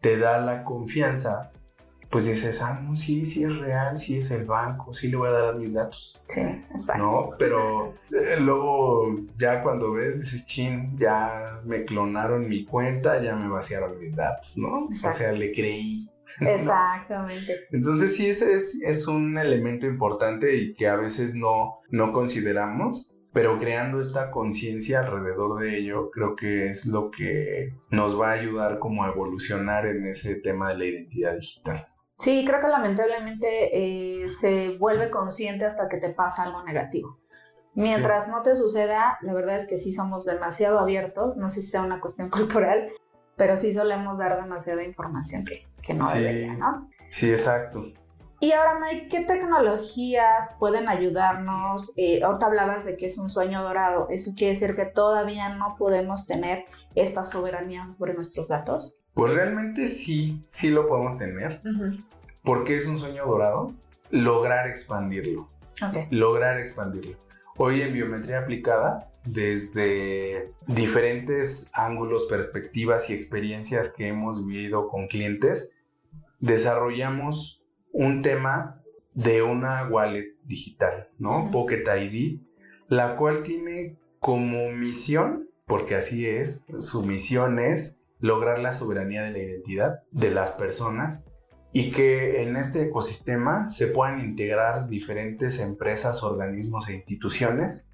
te 0.00 0.18
da 0.18 0.38
la 0.38 0.64
confianza, 0.64 1.50
pues 2.16 2.28
dices, 2.28 2.62
ah, 2.62 2.80
no, 2.82 2.96
sí, 2.96 3.26
sí 3.26 3.44
es 3.44 3.54
real, 3.58 3.98
sí 3.98 4.16
es 4.16 4.30
el 4.30 4.46
banco, 4.46 4.90
sí 4.94 5.08
le 5.10 5.18
voy 5.18 5.28
a 5.28 5.32
dar 5.32 5.56
mis 5.56 5.74
datos. 5.74 6.18
Sí, 6.28 6.40
exacto. 6.40 7.02
¿No? 7.02 7.28
Pero 7.38 7.92
eh, 8.10 8.38
luego 8.40 9.20
ya 9.36 9.62
cuando 9.62 9.92
ves, 9.92 10.20
dices, 10.20 10.46
chin, 10.46 10.96
ya 10.96 11.60
me 11.66 11.84
clonaron 11.84 12.48
mi 12.48 12.64
cuenta, 12.64 13.22
ya 13.22 13.36
me 13.36 13.50
vaciaron 13.50 13.98
mis 13.98 14.16
datos, 14.16 14.56
¿no? 14.56 14.86
O 14.86 14.94
sea, 14.94 15.30
le 15.32 15.52
creí. 15.52 16.08
Exactamente. 16.40 17.66
Entonces 17.70 18.16
sí, 18.16 18.30
ese 18.30 18.54
es, 18.54 18.80
es, 18.82 19.06
un 19.06 19.36
elemento 19.36 19.86
importante 19.86 20.56
y 20.56 20.72
que 20.72 20.88
a 20.88 20.96
veces 20.96 21.34
no, 21.34 21.80
no 21.90 22.14
consideramos, 22.14 23.14
pero 23.34 23.58
creando 23.58 24.00
esta 24.00 24.30
conciencia 24.30 25.00
alrededor 25.00 25.60
de 25.60 25.76
ello, 25.76 26.10
creo 26.10 26.34
que 26.34 26.68
es 26.68 26.86
lo 26.86 27.10
que 27.10 27.74
nos 27.90 28.18
va 28.18 28.30
a 28.30 28.40
ayudar 28.40 28.78
como 28.78 29.04
a 29.04 29.08
evolucionar 29.08 29.84
en 29.84 30.06
ese 30.06 30.36
tema 30.36 30.70
de 30.70 30.78
la 30.78 30.84
identidad 30.86 31.34
digital. 31.34 31.86
Sí, 32.18 32.44
creo 32.46 32.60
que 32.60 32.68
lamentablemente 32.68 34.22
eh, 34.22 34.28
se 34.28 34.76
vuelve 34.78 35.10
consciente 35.10 35.66
hasta 35.66 35.88
que 35.88 35.98
te 35.98 36.10
pasa 36.10 36.44
algo 36.44 36.62
negativo. 36.62 37.18
Mientras 37.74 38.28
no 38.28 38.42
te 38.42 38.56
suceda, 38.56 39.18
la 39.20 39.34
verdad 39.34 39.56
es 39.56 39.68
que 39.68 39.76
sí 39.76 39.92
somos 39.92 40.24
demasiado 40.24 40.78
abiertos, 40.78 41.36
no 41.36 41.50
sé 41.50 41.60
si 41.60 41.68
sea 41.68 41.82
una 41.82 42.00
cuestión 42.00 42.30
cultural, 42.30 42.88
pero 43.36 43.56
sí 43.56 43.74
solemos 43.74 44.18
dar 44.18 44.40
demasiada 44.40 44.82
información 44.82 45.44
que, 45.44 45.68
que 45.82 45.92
no 45.92 46.08
debería, 46.08 46.54
¿no? 46.54 46.90
Sí, 47.10 47.30
exacto. 47.30 47.84
Y 48.40 48.52
ahora, 48.52 48.78
Mike, 48.78 49.08
¿qué 49.08 49.20
tecnologías 49.24 50.56
pueden 50.58 50.88
ayudarnos? 50.88 51.92
Eh, 51.96 52.22
ahorita 52.22 52.46
hablabas 52.46 52.84
de 52.84 52.96
que 52.96 53.06
es 53.06 53.16
un 53.16 53.30
sueño 53.30 53.62
dorado. 53.62 54.08
¿Eso 54.10 54.32
quiere 54.36 54.52
decir 54.52 54.74
que 54.74 54.84
todavía 54.84 55.50
no 55.50 55.74
podemos 55.78 56.26
tener 56.26 56.64
esta 56.94 57.24
soberanía 57.24 57.84
sobre 57.86 58.12
nuestros 58.12 58.48
datos? 58.48 59.02
Pues 59.16 59.32
realmente 59.32 59.86
sí, 59.86 60.44
sí 60.46 60.68
lo 60.68 60.86
podemos 60.86 61.16
tener. 61.16 61.62
Porque 62.42 62.76
es 62.76 62.86
un 62.86 62.98
sueño 62.98 63.24
dorado. 63.24 63.72
Lograr 64.10 64.68
expandirlo. 64.68 65.48
Okay. 65.82 66.06
Lograr 66.10 66.58
expandirlo. 66.58 67.16
Hoy 67.56 67.80
en 67.80 67.94
biometría 67.94 68.40
aplicada 68.40 69.10
desde 69.24 70.52
diferentes 70.66 71.70
ángulos, 71.72 72.26
perspectivas 72.26 73.08
y 73.08 73.14
experiencias 73.14 73.90
que 73.96 74.06
hemos 74.06 74.46
vivido 74.46 74.86
con 74.88 75.08
clientes, 75.08 75.72
desarrollamos 76.38 77.64
un 77.92 78.20
tema 78.20 78.82
de 79.14 79.40
una 79.40 79.88
wallet 79.88 80.34
digital, 80.44 81.08
¿no? 81.18 81.50
Pocket 81.50 81.84
ID, 81.86 82.42
la 82.88 83.16
cual 83.16 83.42
tiene 83.42 83.96
como 84.20 84.70
misión, 84.72 85.48
porque 85.64 85.94
así 85.94 86.26
es, 86.26 86.66
su 86.80 87.02
misión 87.02 87.58
es 87.58 88.02
lograr 88.18 88.58
la 88.58 88.72
soberanía 88.72 89.22
de 89.22 89.32
la 89.32 89.38
identidad 89.38 90.02
de 90.10 90.30
las 90.30 90.52
personas 90.52 91.26
y 91.72 91.90
que 91.90 92.42
en 92.42 92.56
este 92.56 92.82
ecosistema 92.82 93.68
se 93.68 93.88
puedan 93.88 94.20
integrar 94.20 94.88
diferentes 94.88 95.60
empresas, 95.60 96.22
organismos 96.22 96.88
e 96.88 96.94
instituciones 96.94 97.92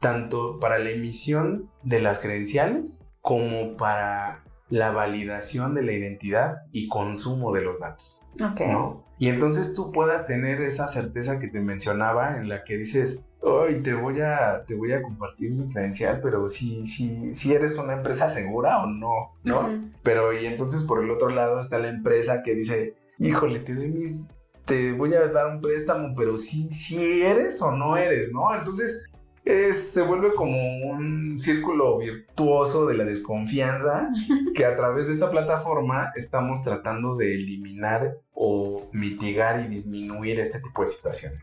tanto 0.00 0.60
para 0.60 0.78
la 0.78 0.90
emisión 0.90 1.70
de 1.82 2.00
las 2.00 2.18
credenciales 2.18 3.10
como 3.20 3.76
para 3.76 4.43
la 4.70 4.92
validación 4.92 5.74
de 5.74 5.82
la 5.82 5.92
identidad 5.92 6.62
y 6.72 6.88
consumo 6.88 7.52
de 7.52 7.62
los 7.62 7.80
datos. 7.80 8.26
¿no? 8.72 9.04
Y 9.18 9.28
entonces 9.28 9.74
tú 9.74 9.92
puedas 9.92 10.26
tener 10.26 10.60
esa 10.62 10.88
certeza 10.88 11.38
que 11.38 11.48
te 11.48 11.60
mencionaba 11.60 12.36
en 12.38 12.48
la 12.48 12.64
que 12.64 12.76
dices, 12.76 13.28
hoy 13.40 13.82
te 13.82 13.94
voy 13.94 14.20
a 14.20 14.64
te 14.66 14.74
voy 14.74 14.92
a 14.92 15.02
compartir 15.02 15.52
mi 15.52 15.72
credencial, 15.72 16.20
pero 16.22 16.48
si 16.48 16.86
si 16.86 17.32
si 17.34 17.52
eres 17.52 17.78
una 17.78 17.92
empresa 17.92 18.28
segura 18.28 18.82
o 18.82 18.86
no, 18.86 19.36
¿no? 19.44 19.90
Pero 20.02 20.32
y 20.32 20.46
entonces 20.46 20.82
por 20.82 21.04
el 21.04 21.10
otro 21.10 21.28
lado 21.28 21.60
está 21.60 21.78
la 21.78 21.88
empresa 21.88 22.42
que 22.42 22.54
dice, 22.54 22.94
"Híjole, 23.18 23.60
te 23.60 23.74
doy 23.74 23.90
mis 23.90 24.26
te 24.64 24.92
voy 24.92 25.14
a 25.14 25.28
dar 25.28 25.46
un 25.48 25.60
préstamo, 25.60 26.14
pero 26.16 26.36
si, 26.36 26.70
si 26.72 27.22
eres 27.22 27.60
o 27.60 27.70
no 27.72 27.96
eres, 27.96 28.32
¿no? 28.32 28.54
Entonces, 28.54 29.04
se 29.44 30.02
vuelve 30.02 30.34
como 30.34 30.56
un 30.56 31.38
círculo 31.38 31.98
virtuoso 31.98 32.86
de 32.86 32.94
la 32.94 33.04
desconfianza 33.04 34.10
que 34.54 34.64
a 34.64 34.74
través 34.74 35.06
de 35.06 35.12
esta 35.12 35.30
plataforma 35.30 36.12
estamos 36.16 36.62
tratando 36.62 37.16
de 37.16 37.34
eliminar 37.34 38.16
o 38.32 38.88
mitigar 38.92 39.64
y 39.64 39.68
disminuir 39.68 40.40
este 40.40 40.60
tipo 40.60 40.82
de 40.82 40.88
situaciones. 40.88 41.40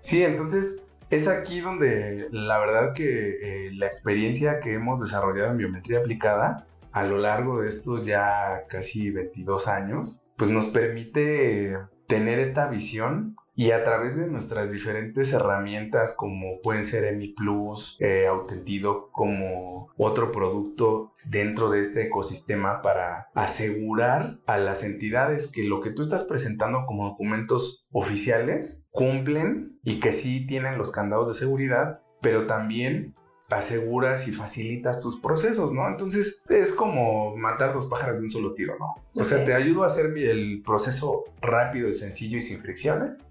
Sí, 0.00 0.22
entonces 0.22 0.82
es 1.10 1.28
aquí 1.28 1.60
donde 1.60 2.28
la 2.30 2.58
verdad 2.58 2.94
que 2.94 3.66
eh, 3.66 3.72
la 3.74 3.86
experiencia 3.86 4.60
que 4.60 4.72
hemos 4.72 5.02
desarrollado 5.02 5.50
en 5.50 5.58
biometría 5.58 5.98
aplicada 5.98 6.66
a 6.92 7.04
lo 7.04 7.18
largo 7.18 7.60
de 7.60 7.68
estos 7.68 8.06
ya 8.06 8.64
casi 8.68 9.10
22 9.10 9.68
años, 9.68 10.24
pues 10.36 10.50
nos 10.50 10.66
permite 10.66 11.76
tener 12.06 12.38
esta 12.38 12.66
visión 12.66 13.36
y 13.54 13.72
a 13.72 13.84
través 13.84 14.16
de 14.16 14.28
nuestras 14.28 14.72
diferentes 14.72 15.32
herramientas 15.32 16.14
como 16.16 16.60
pueden 16.62 16.84
ser 16.84 17.04
EMI 17.04 17.34
Plus, 17.34 17.96
eh, 18.00 18.26
Autentido 18.26 19.10
como 19.10 19.90
otro 19.96 20.32
producto 20.32 21.12
dentro 21.24 21.70
de 21.70 21.80
este 21.80 22.02
ecosistema 22.02 22.82
para 22.82 23.28
asegurar 23.34 24.38
a 24.46 24.58
las 24.58 24.82
entidades 24.82 25.52
que 25.52 25.64
lo 25.64 25.80
que 25.80 25.90
tú 25.90 26.02
estás 26.02 26.24
presentando 26.24 26.84
como 26.86 27.08
documentos 27.08 27.86
oficiales 27.92 28.84
cumplen 28.90 29.78
y 29.84 30.00
que 30.00 30.12
sí 30.12 30.46
tienen 30.46 30.78
los 30.78 30.90
candados 30.90 31.28
de 31.28 31.34
seguridad, 31.34 32.00
pero 32.20 32.46
también 32.46 33.14
aseguras 33.52 34.28
y 34.28 34.32
facilitas 34.32 35.00
tus 35.00 35.20
procesos, 35.20 35.72
¿no? 35.72 35.88
Entonces 35.88 36.42
es 36.48 36.72
como 36.72 37.36
matar 37.36 37.72
dos 37.72 37.86
pájaros 37.86 38.18
de 38.18 38.24
un 38.24 38.30
solo 38.30 38.54
tiro, 38.54 38.76
¿no? 38.78 38.94
O 39.14 39.24
sea, 39.24 39.44
te 39.44 39.54
ayudo 39.54 39.84
a 39.84 39.86
hacer 39.86 40.06
el 40.16 40.62
proceso 40.64 41.24
rápido 41.40 41.88
y 41.88 41.92
sencillo 41.92 42.38
y 42.38 42.42
sin 42.42 42.60
fricciones. 42.60 43.28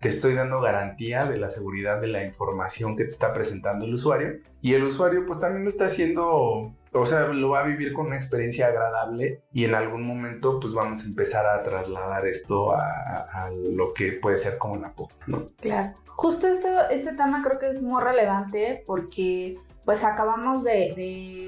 Te 0.00 0.08
estoy 0.08 0.34
dando 0.34 0.60
garantía 0.60 1.24
de 1.26 1.38
la 1.38 1.50
seguridad 1.50 2.00
de 2.00 2.06
la 2.06 2.24
información 2.24 2.96
que 2.96 3.04
te 3.04 3.10
está 3.10 3.32
presentando 3.32 3.84
el 3.84 3.94
usuario. 3.94 4.38
Y 4.60 4.74
el 4.74 4.84
usuario 4.84 5.26
pues 5.26 5.40
también 5.40 5.64
lo 5.64 5.68
está 5.68 5.86
haciendo, 5.86 6.72
o 6.92 7.06
sea, 7.06 7.26
lo 7.28 7.50
va 7.50 7.60
a 7.60 7.66
vivir 7.66 7.92
con 7.92 8.06
una 8.06 8.16
experiencia 8.16 8.68
agradable 8.68 9.42
y 9.52 9.64
en 9.64 9.74
algún 9.74 10.06
momento 10.06 10.60
pues 10.60 10.72
vamos 10.72 11.02
a 11.02 11.06
empezar 11.06 11.46
a 11.46 11.62
trasladar 11.62 12.26
esto 12.26 12.72
a, 12.72 13.50
lo 13.50 13.92
que 13.92 14.12
puede 14.12 14.38
ser 14.38 14.58
como 14.58 14.74
una 14.74 14.92
POP, 14.92 15.10
¿no? 15.26 15.42
Claro. 15.60 15.94
Justo 16.06 16.48
este, 16.48 16.68
este 16.90 17.12
tema 17.12 17.42
creo 17.44 17.58
que 17.58 17.68
es 17.68 17.80
muy 17.80 18.02
relevante 18.02 18.82
porque 18.86 19.58
pues 19.88 20.04
acabamos 20.04 20.64
de, 20.64 20.92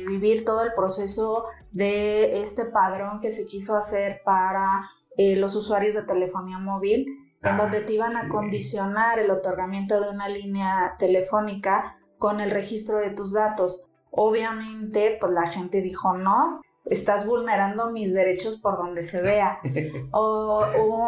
vivir 0.09 0.47
todo 0.47 0.63
el 0.63 0.73
proceso 0.73 1.45
de 1.73 2.41
este 2.41 2.65
padrón 2.65 3.21
que 3.21 3.31
se 3.31 3.47
quiso 3.47 3.77
hacer 3.77 4.23
para 4.25 4.89
eh, 5.19 5.37
los 5.37 5.55
usuarios 5.55 5.95
de 5.95 6.05
telefonía 6.05 6.59
móvil, 6.59 7.20
en 7.43 7.57
donde 7.57 7.79
ah, 7.79 7.87
te 7.87 7.95
iban 7.95 8.17
a 8.17 8.29
condicionar 8.29 9.19
el 9.19 9.31
otorgamiento 9.31 10.01
de 10.01 10.11
una 10.11 10.29
línea 10.29 10.97
telefónica 10.99 11.99
con 12.19 12.41
el 12.41 12.51
registro 12.51 12.99
de 12.99 13.11
tus 13.11 13.33
datos. 13.33 13.87
Obviamente, 14.11 15.17
pues 15.21 15.33
la 15.33 15.47
gente 15.47 15.81
dijo 15.81 16.15
no, 16.15 16.61
estás 16.85 17.27
vulnerando 17.27 17.91
mis 17.93 18.13
derechos 18.13 18.59
por 18.59 18.77
donde 18.77 19.03
se 19.03 19.23
vea. 19.23 19.61
O, 20.13 20.67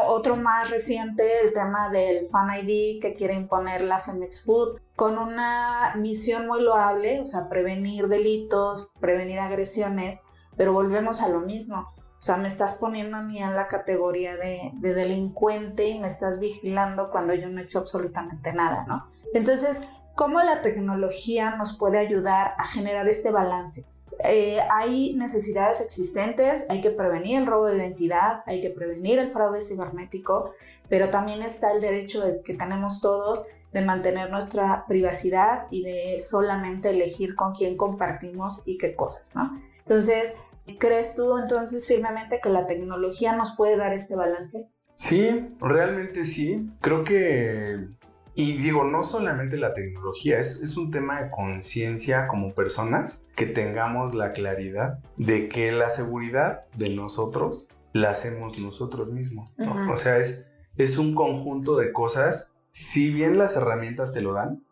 otro 0.09 0.37
más 0.37 0.71
reciente, 0.71 1.41
el 1.41 1.53
tema 1.53 1.91
del 1.91 2.29
Fan 2.29 2.49
ID 2.61 3.01
que 3.01 3.15
quiere 3.15 3.35
imponer 3.35 3.83
la 3.83 3.99
Femex 3.99 4.45
Food, 4.45 4.81
con 4.97 5.19
una 5.19 5.95
misión 5.97 6.47
muy 6.47 6.63
loable, 6.63 7.21
o 7.21 7.27
sea, 7.27 7.49
prevenir 7.49 8.09
delitos, 8.09 8.93
prevenir 9.01 9.41
agresiones, 9.41 10.21
pero 10.57 10.73
volvemos 10.73 11.21
a 11.21 11.29
lo 11.29 11.41
mismo. 11.41 11.89
O 12.23 12.25
sea, 12.25 12.37
me 12.37 12.47
estás 12.47 12.75
poniendo 12.75 13.17
a 13.17 13.23
mí 13.23 13.43
en 13.43 13.57
la 13.57 13.67
categoría 13.67 14.37
de, 14.37 14.71
de 14.75 14.95
delincuente 14.95 15.89
y 15.89 15.99
me 15.99 16.07
estás 16.07 16.39
vigilando 16.39 17.11
cuando 17.11 17.35
yo 17.35 17.49
no 17.49 17.61
he 17.61 17.65
hecho 17.65 17.81
absolutamente 17.81 18.53
nada, 18.53 18.85
¿no? 18.87 19.09
Entonces, 19.35 19.83
¿cómo 20.15 20.41
la 20.41 20.63
tecnología 20.63 21.57
nos 21.57 21.77
puede 21.77 21.99
ayudar 21.99 22.55
a 22.59 22.65
generar 22.65 23.09
este 23.09 23.33
balance? 23.33 23.87
eh, 24.25 24.61
hay 24.71 25.15
necesidades 25.15 25.81
existentes, 25.81 26.67
hay 26.69 26.81
que 26.81 26.91
prevenir 26.91 27.39
el 27.39 27.47
robo 27.47 27.67
de 27.67 27.77
identidad, 27.77 28.43
hay 28.47 28.61
que 28.61 28.71
prevenir 28.71 29.19
el 29.19 29.31
fraude 29.31 29.61
cibernético, 29.61 30.53
pero 30.89 31.11
también 31.11 31.43
está 31.43 31.73
el 31.73 31.81
derecho 31.81 32.25
de, 32.25 32.41
que 32.43 32.55
tenemos 32.55 33.01
todos 33.01 33.45
de 33.73 33.81
mantener 33.81 34.31
nuestra 34.31 34.85
privacidad 34.87 35.67
y 35.71 35.83
de 35.83 36.21
solamente 36.21 36.91
elegir 36.91 37.35
con 37.35 37.55
quién 37.55 37.77
compartimos 37.77 38.63
y 38.67 38.77
qué 38.79 38.95
cosas, 38.95 39.35
¿no? 39.35 39.61
Entonces, 39.79 40.35
¿crees 40.79 41.15
tú 41.17 41.39
entonces 41.39 41.87
firmemente 41.87 42.41
que 42.43 42.49
la 42.49 42.67
tecnología 42.67 43.35
nos 43.37 43.57
puede 43.57 43.77
dar 43.77 43.93
este 43.93 44.17
balance? 44.17 44.69
Sí, 44.95 45.55
realmente 45.61 46.25
sí. 46.25 46.71
Creo 46.81 47.05
que 47.05 47.89
y 48.35 48.57
digo, 48.57 48.85
no 48.85 49.03
solamente 49.03 49.59
la 49.59 49.75
tecnología, 49.75 50.39
es, 50.39 50.63
es 50.63 50.77
un 50.79 50.91
tema 50.91 51.21
de 51.21 51.31
conciencia 51.31 52.29
como 52.29 52.55
personas, 52.55 53.27
que 53.37 53.45
tengamos 53.45 54.15
la 54.15 54.33
claridad 54.33 55.01
de 55.19 55.49
que 55.49 55.71
la 55.71 55.91
seguridad 55.91 56.65
de 56.77 56.89
nosotros 56.91 57.71
la 57.93 58.11
hacemos 58.11 58.59
nosotros 58.59 59.09
mismos. 59.13 59.55
O 59.91 59.97
sea, 59.97 60.17
es, 60.17 60.47
es 60.77 60.97
un 60.97 61.15
conjunto 61.15 61.77
de 61.77 61.93
cosas, 61.93 62.57
si 62.71 63.13
bien 63.13 63.37
las 63.37 63.55
herramientas 63.55 64.15
te 64.15 64.23
lo 64.23 64.33
dan, 64.33 64.65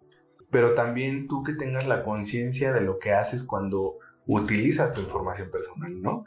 pero 0.50 0.73
también 0.73 1.28
tú 1.28 1.42
que 1.42 1.52
tengas 1.52 1.87
la 1.87 2.02
conciencia 2.02 2.73
de 2.73 2.80
lo 2.80 2.99
que 2.99 3.12
haces 3.12 3.44
cuando 3.44 3.99
utilizas 4.38 4.92
tu 4.92 5.00
información 5.00 5.50
personal, 5.50 6.00
¿no? 6.00 6.25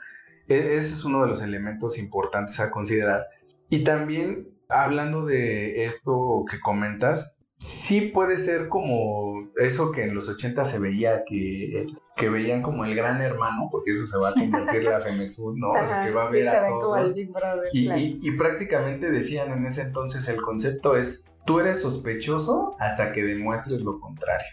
E, 0.47 0.77
ese 0.77 0.93
es 0.93 1.05
uno 1.05 1.21
de 1.21 1.27
los 1.27 1.41
elementos 1.41 1.97
importantes 1.97 2.59
a 2.59 2.71
considerar. 2.71 3.27
Y 3.69 3.83
también 3.83 4.49
hablando 4.69 5.25
de 5.25 5.85
esto 5.85 6.45
que 6.49 6.59
comentas, 6.59 7.35
sí 7.57 8.01
puede 8.13 8.37
ser 8.37 8.67
como 8.67 9.49
eso 9.57 9.91
que 9.91 10.03
en 10.03 10.15
los 10.15 10.27
80 10.29 10.65
se 10.65 10.79
veía 10.79 11.23
que, 11.25 11.87
que 12.15 12.29
veían 12.29 12.61
como 12.61 12.83
el 12.83 12.95
gran 12.95 13.21
hermano, 13.21 13.69
porque 13.71 13.91
eso 13.91 14.05
se 14.05 14.17
va 14.17 14.29
a 14.29 14.33
convertir 14.33 14.83
la 14.83 14.99
FEMESUD, 14.99 15.55
¿no? 15.55 15.71
o 15.71 15.85
sea, 15.85 16.03
que 16.03 16.11
va 16.11 16.27
a 16.27 16.29
ver 16.29 16.49
a 16.49 16.67
todos. 16.67 17.15
y, 17.71 18.19
y, 18.21 18.31
prácticamente 18.37 19.11
decían 19.11 19.51
en 19.51 19.65
ese 19.65 19.83
entonces 19.83 20.27
el 20.27 20.41
concepto 20.41 20.97
es, 20.97 21.25
tú 21.45 21.59
eres 21.59 21.81
sospechoso 21.81 22.75
hasta 22.79 23.11
que 23.11 23.23
demuestres 23.23 23.81
lo 23.81 23.99
contrario, 23.99 24.47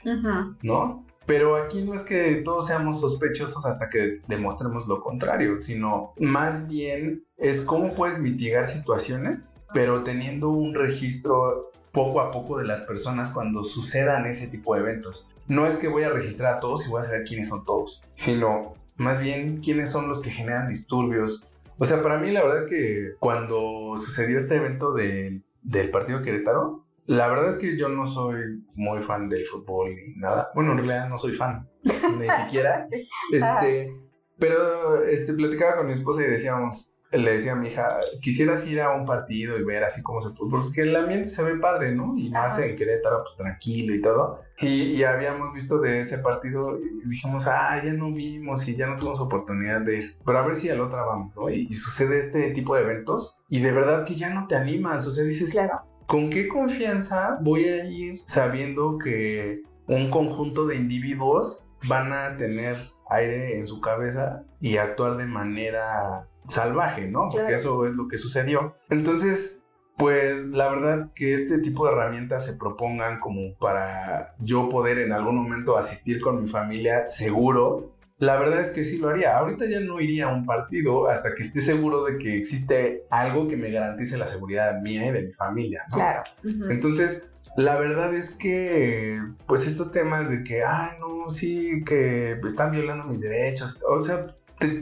¿no? 0.62 1.04
Pero 1.30 1.54
aquí 1.54 1.82
no 1.82 1.94
es 1.94 2.02
que 2.02 2.42
todos 2.44 2.66
seamos 2.66 3.00
sospechosos 3.00 3.64
hasta 3.64 3.88
que 3.88 4.20
demostremos 4.26 4.88
lo 4.88 5.00
contrario, 5.00 5.60
sino 5.60 6.12
más 6.18 6.66
bien 6.66 7.24
es 7.36 7.60
cómo 7.60 7.94
puedes 7.94 8.18
mitigar 8.18 8.66
situaciones, 8.66 9.62
pero 9.72 10.02
teniendo 10.02 10.48
un 10.48 10.74
registro 10.74 11.70
poco 11.92 12.20
a 12.20 12.32
poco 12.32 12.58
de 12.58 12.64
las 12.64 12.80
personas 12.80 13.30
cuando 13.30 13.62
sucedan 13.62 14.26
ese 14.26 14.48
tipo 14.48 14.74
de 14.74 14.80
eventos. 14.80 15.28
No 15.46 15.68
es 15.68 15.76
que 15.76 15.86
voy 15.86 16.02
a 16.02 16.10
registrar 16.10 16.54
a 16.56 16.58
todos 16.58 16.84
y 16.84 16.90
voy 16.90 17.02
a 17.02 17.04
saber 17.04 17.22
quiénes 17.22 17.50
son 17.50 17.64
todos, 17.64 18.02
sino 18.14 18.74
más 18.96 19.22
bien 19.22 19.58
quiénes 19.58 19.88
son 19.88 20.08
los 20.08 20.22
que 20.22 20.32
generan 20.32 20.66
disturbios. 20.66 21.46
O 21.78 21.84
sea, 21.84 22.02
para 22.02 22.18
mí 22.18 22.32
la 22.32 22.42
verdad 22.42 22.66
que 22.68 23.12
cuando 23.20 23.92
sucedió 23.96 24.36
este 24.36 24.56
evento 24.56 24.92
del 24.94 25.44
partido 25.92 26.22
Querétaro, 26.22 26.86
la 27.10 27.26
verdad 27.26 27.48
es 27.48 27.56
que 27.56 27.76
yo 27.76 27.88
no 27.88 28.06
soy 28.06 28.64
muy 28.76 29.02
fan 29.02 29.28
del 29.28 29.44
fútbol 29.44 29.96
ni 29.96 30.14
nada. 30.14 30.52
Bueno, 30.54 30.72
en 30.72 30.78
realidad 30.78 31.08
no 31.08 31.18
soy 31.18 31.32
fan, 31.32 31.68
ni 31.82 32.28
siquiera. 32.28 32.86
Este, 33.32 33.92
pero 34.38 35.02
este, 35.04 35.34
platicaba 35.34 35.78
con 35.78 35.88
mi 35.88 35.92
esposa 35.92 36.22
y 36.22 36.30
decíamos, 36.30 36.96
le 37.10 37.32
decía 37.32 37.54
a 37.54 37.56
mi 37.56 37.66
hija, 37.66 37.98
quisieras 38.22 38.64
ir 38.68 38.80
a 38.80 38.94
un 38.94 39.06
partido 39.06 39.58
y 39.58 39.64
ver 39.64 39.82
así 39.82 40.04
cómo 40.04 40.20
se 40.20 40.28
fútbol, 40.36 40.62
porque 40.62 40.82
el 40.82 40.94
ambiente 40.94 41.28
se 41.28 41.42
ve 41.42 41.58
padre, 41.58 41.96
¿no? 41.96 42.14
Y 42.16 42.30
más 42.30 42.60
en 42.60 42.76
Querétaro, 42.76 43.24
pues 43.24 43.34
tranquilo 43.36 43.92
y 43.92 44.00
todo. 44.00 44.42
Y, 44.60 45.02
habíamos 45.02 45.52
visto 45.52 45.80
de 45.80 45.98
ese 45.98 46.18
partido 46.18 46.78
y 46.78 47.08
dijimos, 47.08 47.48
ah, 47.48 47.82
ya 47.84 47.92
no 47.92 48.12
vimos 48.12 48.68
y 48.68 48.76
ya 48.76 48.86
no 48.86 48.94
tuvimos 48.94 49.18
oportunidad 49.18 49.80
de 49.80 49.96
ir. 49.96 50.16
Pero 50.24 50.38
a 50.38 50.46
ver 50.46 50.54
si 50.54 50.70
al 50.70 50.80
otro 50.80 51.04
vamos, 51.04 51.34
¿no? 51.34 51.50
Y, 51.50 51.66
y, 51.68 51.74
sucede 51.74 52.18
este 52.18 52.52
tipo 52.52 52.76
de 52.76 52.82
eventos 52.82 53.36
y 53.48 53.58
de 53.58 53.72
verdad 53.72 54.04
que 54.04 54.14
ya 54.14 54.32
no 54.32 54.46
te 54.46 54.54
animas, 54.54 55.04
o 55.08 55.10
sea, 55.10 55.24
dices, 55.24 55.50
claro. 55.50 55.89
¿Con 56.10 56.28
qué 56.28 56.48
confianza 56.48 57.38
voy 57.40 57.66
a 57.66 57.84
ir 57.84 58.20
sabiendo 58.24 58.98
que 58.98 59.62
un 59.86 60.10
conjunto 60.10 60.66
de 60.66 60.74
individuos 60.74 61.70
van 61.86 62.12
a 62.12 62.36
tener 62.36 62.76
aire 63.08 63.56
en 63.56 63.64
su 63.64 63.80
cabeza 63.80 64.42
y 64.60 64.76
actuar 64.76 65.16
de 65.16 65.26
manera 65.26 66.28
salvaje, 66.48 67.06
¿no? 67.06 67.28
Porque 67.30 67.54
eso 67.54 67.86
es 67.86 67.94
lo 67.94 68.08
que 68.08 68.18
sucedió. 68.18 68.74
Entonces, 68.88 69.60
pues 69.96 70.46
la 70.46 70.68
verdad 70.68 71.12
que 71.14 71.32
este 71.32 71.58
tipo 71.58 71.86
de 71.86 71.92
herramientas 71.92 72.44
se 72.44 72.56
propongan 72.56 73.20
como 73.20 73.54
para 73.60 74.34
yo 74.40 74.68
poder 74.68 74.98
en 74.98 75.12
algún 75.12 75.36
momento 75.36 75.78
asistir 75.78 76.20
con 76.20 76.42
mi 76.42 76.48
familia 76.48 77.06
seguro 77.06 77.92
la 78.20 78.38
verdad 78.38 78.60
es 78.60 78.70
que 78.70 78.84
sí 78.84 78.98
lo 78.98 79.08
haría. 79.08 79.36
Ahorita 79.38 79.64
ya 79.66 79.80
no 79.80 79.98
iría 79.98 80.26
a 80.26 80.34
un 80.34 80.44
partido 80.44 81.08
hasta 81.08 81.34
que 81.34 81.42
esté 81.42 81.62
seguro 81.62 82.04
de 82.04 82.18
que 82.18 82.36
existe 82.36 83.04
algo 83.10 83.48
que 83.48 83.56
me 83.56 83.70
garantice 83.70 84.18
la 84.18 84.28
seguridad 84.28 84.78
mía 84.82 85.06
y 85.06 85.10
de 85.10 85.22
mi 85.22 85.32
familia. 85.32 85.82
¿no? 85.90 85.96
Claro. 85.96 86.22
Entonces, 86.68 87.30
la 87.56 87.78
verdad 87.78 88.12
es 88.14 88.36
que, 88.36 89.18
pues 89.46 89.66
estos 89.66 89.90
temas 89.90 90.30
de 90.30 90.44
que, 90.44 90.62
ah, 90.62 90.96
no, 91.00 91.30
sí, 91.30 91.82
que 91.86 92.38
están 92.44 92.72
violando 92.72 93.06
mis 93.06 93.22
derechos, 93.22 93.82
o 93.88 94.02
sea, 94.02 94.36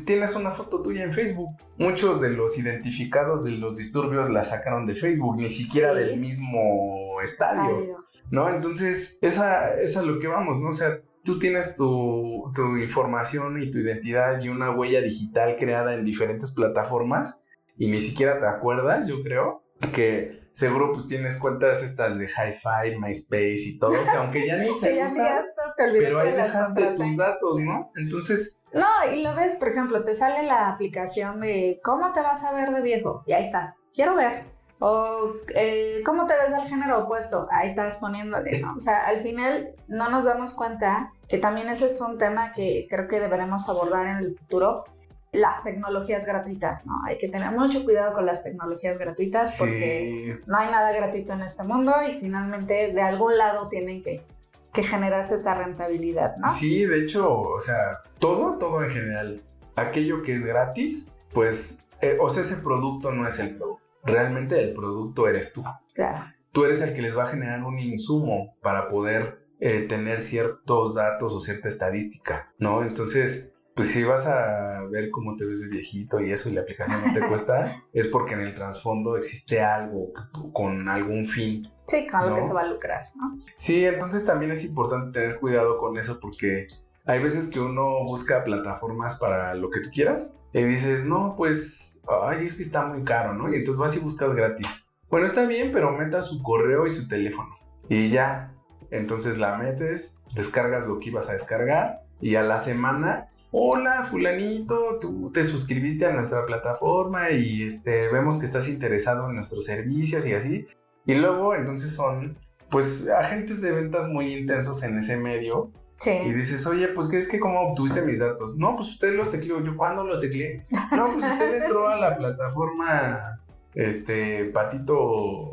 tienes 0.05 0.35
una 0.35 0.51
foto 0.51 0.83
tuya 0.83 1.05
en 1.05 1.13
Facebook. 1.13 1.51
Muchos 1.77 2.21
de 2.21 2.31
los 2.31 2.59
identificados 2.59 3.45
de 3.45 3.53
los 3.53 3.77
disturbios 3.77 4.29
la 4.31 4.43
sacaron 4.43 4.85
de 4.85 4.97
Facebook, 4.97 5.37
ni 5.39 5.47
siquiera 5.47 5.95
del 5.95 6.19
mismo 6.19 7.21
estadio. 7.23 7.99
¿No? 8.31 8.51
Entonces, 8.51 9.17
esa, 9.23 9.75
es 9.81 9.97
a 9.97 10.03
lo 10.03 10.19
que 10.19 10.27
vamos, 10.27 10.59
¿no? 10.61 10.71
O 10.71 10.73
sea, 10.73 10.99
tú 11.25 11.39
tienes 11.39 11.77
tu, 11.77 12.53
información 12.81 13.63
y 13.63 13.71
tu 13.71 13.79
identidad 13.79 14.41
y 14.41 14.49
una 14.49 14.71
huella 14.71 15.01
digital 15.01 15.57
creada 15.57 15.95
en 15.95 16.05
diferentes 16.05 16.53
plataformas 16.53 17.43
y 17.77 17.89
ni 17.89 18.01
siquiera 18.01 18.41
te 18.41 18.47
acuerdas, 18.47 19.07
yo 19.07 19.23
creo, 19.23 19.63
que 19.93 20.41
seguro 20.51 20.93
pues 20.93 21.07
tienes 21.07 21.39
cuentas 21.39 21.83
estas 21.83 22.19
de 22.19 22.27
Hi-Fi, 22.27 22.99
MySpace 22.99 23.63
y 23.67 23.79
todo, 23.79 23.93
que 23.93 24.11
aunque 24.17 24.47
ya 24.47 24.57
ni 24.57 24.73
se 24.73 25.03
usa, 25.03 25.45
pero 25.77 26.21
ahí 26.21 26.33
dejaste 26.33 26.87
tus 26.97 27.17
datos, 27.17 27.61
¿no? 27.61 27.93
Entonces... 27.97 28.61
No, 28.73 28.87
y 29.15 29.23
lo 29.23 29.35
ves, 29.35 29.57
por 29.57 29.69
ejemplo, 29.69 30.05
te 30.05 30.15
sale 30.15 30.43
la 30.47 30.69
aplicación 30.69 31.41
de 31.41 31.81
¿cómo 31.83 32.13
te 32.13 32.21
vas 32.21 32.43
a 32.45 32.53
ver 32.53 32.71
de 32.73 32.83
viejo? 32.83 33.23
Y 33.27 33.33
ahí 33.33 33.45
estás, 33.45 33.77
quiero 33.95 34.15
ver 34.15 34.58
o 34.81 35.35
eh, 35.55 36.03
¿cómo 36.05 36.27
te 36.27 36.35
ves 36.35 36.55
del 36.57 36.69
género 36.69 37.01
opuesto? 37.01 37.49
Ahí 37.51 37.67
estás 37.67 37.97
poniéndole, 37.97 38.61
¿no? 38.61 38.75
O 38.77 38.81
sea, 38.81 39.07
al 39.07 39.23
final 39.23 39.75
no 39.89 40.09
nos 40.09 40.25
damos 40.25 40.53
cuenta 40.53 41.13
que 41.29 41.39
también 41.39 41.69
ese 41.69 41.87
es 41.87 42.01
un 42.01 42.19
tema 42.19 42.53
que 42.53 42.87
creo 42.89 43.09
que 43.09 43.21
deberemos 43.21 43.69
abordar 43.69 44.07
en 44.07 44.17
el 44.19 44.39
futuro, 44.39 44.85
las 45.33 45.63
tecnologías 45.65 46.25
gratuitas, 46.27 46.87
¿no? 46.87 46.95
Hay 47.07 47.19
que 47.19 47.29
tener 47.29 47.51
mucho 47.51 47.85
cuidado 47.85 48.15
con 48.15 48.25
las 48.25 48.43
tecnologías 48.43 48.99
gratuitas 48.99 49.57
porque 49.59 50.41
no 50.47 50.57
hay 50.57 50.71
nada 50.71 50.93
gratuito 50.93 51.33
en 51.33 51.43
este 51.43 51.65
mundo 51.65 51.93
y 52.09 52.15
finalmente 52.15 52.93
de 52.93 53.03
algún 53.03 53.37
lado 53.37 53.69
tienen 53.69 54.01
que, 54.01 54.25
que 54.73 54.83
generarse 54.83 55.35
esta 55.35 55.55
rentabilidad, 55.55 56.37
¿no? 56.37 56.55
Sí, 56.55 56.85
de 56.85 57.03
hecho, 57.03 57.31
o 57.31 57.61
sea, 57.61 58.01
todo, 58.21 58.59
todo 58.59 58.85
en 58.85 58.91
general, 58.91 59.43
aquello 59.75 60.23
que 60.23 60.37
es 60.37 60.47
gratis, 60.47 61.13
pues, 61.35 61.79
eh, 62.01 62.17
o 62.21 62.31
sea, 62.31 62.43
ese 62.43 62.57
producto 62.57 63.13
no 63.13 63.27
es 63.27 63.39
el 63.41 63.57
producto 63.57 63.88
realmente 64.05 64.61
el 64.61 64.75
producto 64.75 65.29
eres 65.29 65.53
tú. 65.53 65.63
Claro. 65.95 66.33
Tú 66.53 66.65
eres 66.65 66.81
el 66.81 66.95
que 66.95 67.03
les 67.03 67.17
va 67.17 67.25
a 67.25 67.31
generar 67.31 67.63
un 67.63 67.79
insumo 67.79 68.57
para 68.63 68.89
poder 68.89 69.47
eh, 69.61 69.87
tener 69.89 70.21
ciertos 70.21 70.95
datos 70.95 71.35
o 71.35 71.41
cierta 71.41 71.69
estadística, 71.69 72.53
¿no? 72.59 72.83
Entonces, 72.83 73.53
pues 73.75 73.91
si 73.91 74.03
vas 74.03 74.27
a 74.27 74.85
ver 74.91 75.11
cómo 75.11 75.37
te 75.37 75.45
ves 75.45 75.61
de 75.61 75.69
viejito 75.69 76.21
y 76.21 76.33
eso 76.33 76.49
y 76.49 76.53
la 76.53 76.63
aplicación 76.63 77.01
no 77.07 77.13
te 77.13 77.21
cuesta, 77.29 77.81
es 77.93 78.09
porque 78.09 78.35
en 78.35 78.41
el 78.41 78.55
trasfondo 78.55 79.17
existe 79.17 79.61
algo 79.61 80.13
con 80.53 80.89
algún 80.89 81.27
fin. 81.27 81.63
Sí, 81.83 82.07
con 82.07 82.29
lo 82.29 82.35
que 82.35 82.43
se 82.43 82.53
va 82.53 82.63
a 82.63 82.67
lucrar, 82.67 83.03
¿no? 83.15 83.37
Sí, 83.57 83.85
entonces 83.85 84.25
también 84.25 84.51
es 84.51 84.65
importante 84.65 85.21
tener 85.21 85.39
cuidado 85.39 85.79
con 85.79 85.97
eso 85.97 86.19
porque 86.21 86.67
hay 87.09 87.23
veces 87.23 87.49
que 87.49 87.59
uno 87.59 88.05
busca 88.05 88.45
plataformas 88.45 89.19
para 89.19 89.55
lo 89.55 89.71
que 89.71 89.81
tú 89.81 89.89
quieras 89.91 90.39
y 90.53 90.63
dices, 90.63 91.07
no, 91.07 91.35
pues 91.39 92.03
ay, 92.07 92.45
es 92.45 92.57
que 92.57 92.63
está 92.63 92.85
muy 92.85 93.03
caro, 93.03 93.33
¿no? 93.33 93.49
Y 93.49 93.57
entonces 93.57 93.81
vas 93.81 93.97
y 93.97 94.01
buscas 94.01 94.35
gratis. 94.35 94.85
Bueno, 95.09 95.27
está 95.27 95.47
bien, 95.47 95.73
pero 95.73 95.91
meta 95.91 96.21
su 96.23 96.43
correo 96.43 96.87
y 96.87 96.91
su 96.91 97.09
teléfono. 97.09 97.49
Y 97.89 98.11
ya. 98.11 98.53
Entonces 98.91 99.39
la 99.39 99.57
metes, 99.57 100.23
descargas 100.35 100.87
lo 100.87 100.99
que 100.99 101.09
ibas 101.09 101.31
a 101.31 101.33
descargar 101.33 102.03
y 102.21 102.35
a 102.35 102.43
la 102.43 102.59
semana, 102.59 103.29
hola 103.53 104.05
fulanito, 104.05 104.99
tú 105.01 105.31
te 105.33 105.45
suscribiste 105.45 106.05
a 106.05 106.13
nuestra 106.13 106.45
plataforma 106.45 107.31
y 107.31 107.63
este, 107.63 108.13
vemos 108.13 108.37
que 108.37 108.45
estás 108.45 108.69
interesado 108.69 109.31
en 109.31 109.35
nuestros 109.35 109.65
servicios 109.65 110.27
y 110.27 110.35
así. 110.35 110.67
Y 111.07 111.15
luego 111.15 111.55
entonces 111.55 111.95
son 111.95 112.37
pues 112.69 113.09
agentes 113.09 113.63
de 113.63 113.73
ventas 113.73 114.09
muy 114.09 114.35
intensos 114.35 114.83
en 114.83 114.99
ese 114.99 115.17
medio 115.17 115.73
y 116.07 116.33
dices, 116.33 116.65
oye, 116.67 116.89
pues 116.89 117.09
¿qué 117.09 117.19
es 117.19 117.29
que 117.29 117.41
cómo 117.41 117.61
obtuviste 117.61 118.03
mis 118.03 118.21
datos? 118.21 118.57
No, 118.57 118.77
pues 118.77 118.91
usted 118.91 119.15
los 119.15 119.31
tecleó. 119.31 119.61
Yo, 119.65 119.77
¿cuándo 119.77 120.05
los 120.05 120.21
tecleé? 120.21 120.65
No, 120.97 121.13
pues 121.13 121.25
usted 121.25 121.63
entró 121.63 121.89
a 121.89 121.97
la 121.97 122.17
plataforma 122.17 123.41
este 123.75 124.47
Patito 124.47 125.51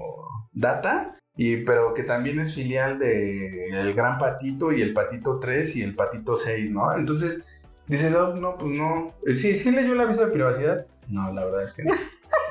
Data, 0.53 1.15
y, 1.35 1.57
pero 1.57 1.93
que 1.93 2.03
también 2.03 2.39
es 2.39 2.53
filial 2.53 2.99
de 2.99 3.69
el 3.69 3.93
Gran 3.93 4.17
Patito 4.17 4.71
y 4.71 4.81
el 4.81 4.93
Patito 4.93 5.39
3 5.39 5.75
y 5.77 5.81
el 5.81 5.95
Patito 5.95 6.35
6, 6.35 6.71
¿no? 6.71 6.95
Entonces, 6.95 7.43
dices, 7.87 8.13
oh, 8.15 8.35
no, 8.35 8.57
pues 8.57 8.77
no. 8.77 9.13
Eh, 9.25 9.33
Sí, 9.33 9.55
sí 9.55 9.71
leyó 9.71 9.93
el 9.93 10.01
aviso 10.01 10.25
de 10.25 10.31
privacidad. 10.31 10.85
No, 11.09 11.31
la 11.33 11.45
verdad 11.45 11.63
es 11.63 11.73
que 11.73 11.83
no. 11.83 11.93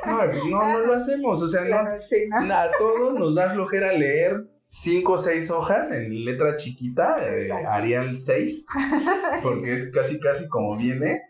No, 0.07 0.19
pues 0.19 0.45
no, 0.45 0.69
no 0.69 0.79
lo 0.81 0.95
hacemos. 0.95 1.41
O 1.41 1.49
sea, 1.49 1.65
no, 1.65 1.99
sí, 1.99 2.27
¿no? 2.29 2.55
a 2.55 2.71
todos 2.79 3.15
nos 3.19 3.35
da 3.35 3.55
flojera 3.55 3.93
leer 3.93 4.45
cinco 4.65 5.13
o 5.13 5.19
seis 5.19 5.51
hojas 5.51 5.93
en 5.93 6.25
letra 6.25 6.57
chiquita, 6.57 7.17
eh. 7.21 7.51
Arial 7.69 8.15
6, 8.15 8.67
porque 9.43 9.75
es 9.75 9.93
casi, 9.93 10.19
casi 10.21 10.49
como 10.49 10.77
viene, 10.77 11.23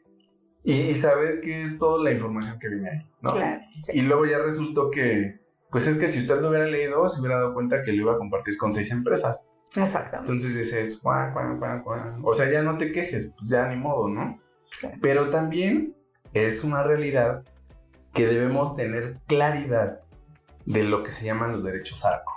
y, 0.62 0.72
y 0.72 0.94
saber 0.94 1.40
qué 1.40 1.62
es 1.62 1.78
toda 1.78 2.02
la 2.02 2.12
información 2.12 2.58
que 2.58 2.68
viene 2.68 2.90
ahí, 2.90 3.06
¿no? 3.20 3.32
Claro, 3.32 3.62
sí. 3.82 3.92
Y 3.94 4.02
luego 4.02 4.26
ya 4.26 4.38
resultó 4.38 4.90
que, 4.90 5.40
pues 5.70 5.86
es 5.86 5.98
que 5.98 6.08
si 6.08 6.20
usted 6.20 6.40
lo 6.40 6.48
hubiera 6.48 6.66
leído, 6.66 7.06
se 7.08 7.20
hubiera 7.20 7.36
dado 7.36 7.54
cuenta 7.54 7.82
que 7.82 7.92
lo 7.92 8.02
iba 8.02 8.12
a 8.14 8.18
compartir 8.18 8.56
con 8.56 8.72
seis 8.72 8.90
empresas. 8.90 9.50
Exactamente. 9.76 10.32
Entonces 10.32 10.54
dices, 10.54 11.00
guau, 11.02 11.32
guau, 11.32 11.58
guau, 11.58 11.82
guau. 11.82 12.00
o 12.22 12.32
sea, 12.32 12.50
ya 12.50 12.62
no 12.62 12.78
te 12.78 12.92
quejes, 12.92 13.34
pues 13.36 13.50
ya 13.50 13.68
ni 13.68 13.76
modo, 13.76 14.08
¿no? 14.08 14.40
Claro. 14.80 14.96
Pero 15.02 15.30
también 15.30 15.94
es 16.32 16.64
una 16.64 16.82
realidad 16.82 17.42
que 18.12 18.26
debemos 18.26 18.76
tener 18.76 19.18
claridad 19.26 20.00
de 20.64 20.84
lo 20.84 21.02
que 21.02 21.10
se 21.10 21.26
llaman 21.26 21.52
los 21.52 21.64
derechos 21.64 22.04
ARCO. 22.04 22.33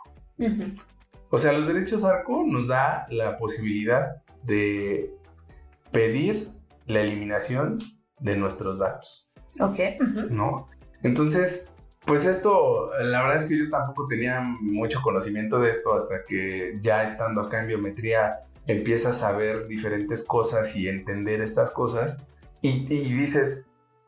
O 1.30 1.38
sea, 1.38 1.54
los 1.54 1.68
derechos 1.68 2.04
ARCO 2.04 2.44
nos 2.46 2.68
da 2.68 3.06
la 3.10 3.38
posibilidad 3.38 4.24
de 4.44 5.14
pedir 5.92 6.50
la 6.86 7.02
eliminación 7.02 7.80
de 8.20 8.38
nuestros 8.38 8.80
datos, 8.80 9.32
Ok. 9.60 9.80
¿no? 10.30 10.70
Entonces, 11.04 11.70
pues 12.06 12.26
esto, 12.26 12.92
la 13.02 13.24
verdad 13.24 13.38
es 13.38 13.50
que 13.50 13.58
yo 13.58 13.70
tampoco 13.70 14.08
tenía 14.08 14.42
mucho 14.42 15.02
conocimiento 15.02 15.60
de 15.60 15.70
esto 15.70 15.94
hasta 15.94 16.24
que 16.26 16.78
ya 16.80 17.04
estando 17.04 17.42
acá 17.42 17.62
en 17.62 17.68
biometría 17.68 18.40
empiezas 18.66 19.24
a 19.24 19.34
ver 19.34 19.68
diferentes 19.68 20.26
cosas 20.26 20.76
y 20.76 20.88
entender 20.88 21.42
estas 21.42 21.72
cosas 21.72 22.26
y, 22.62 22.92
y 22.92 23.14
dices, 23.14 23.68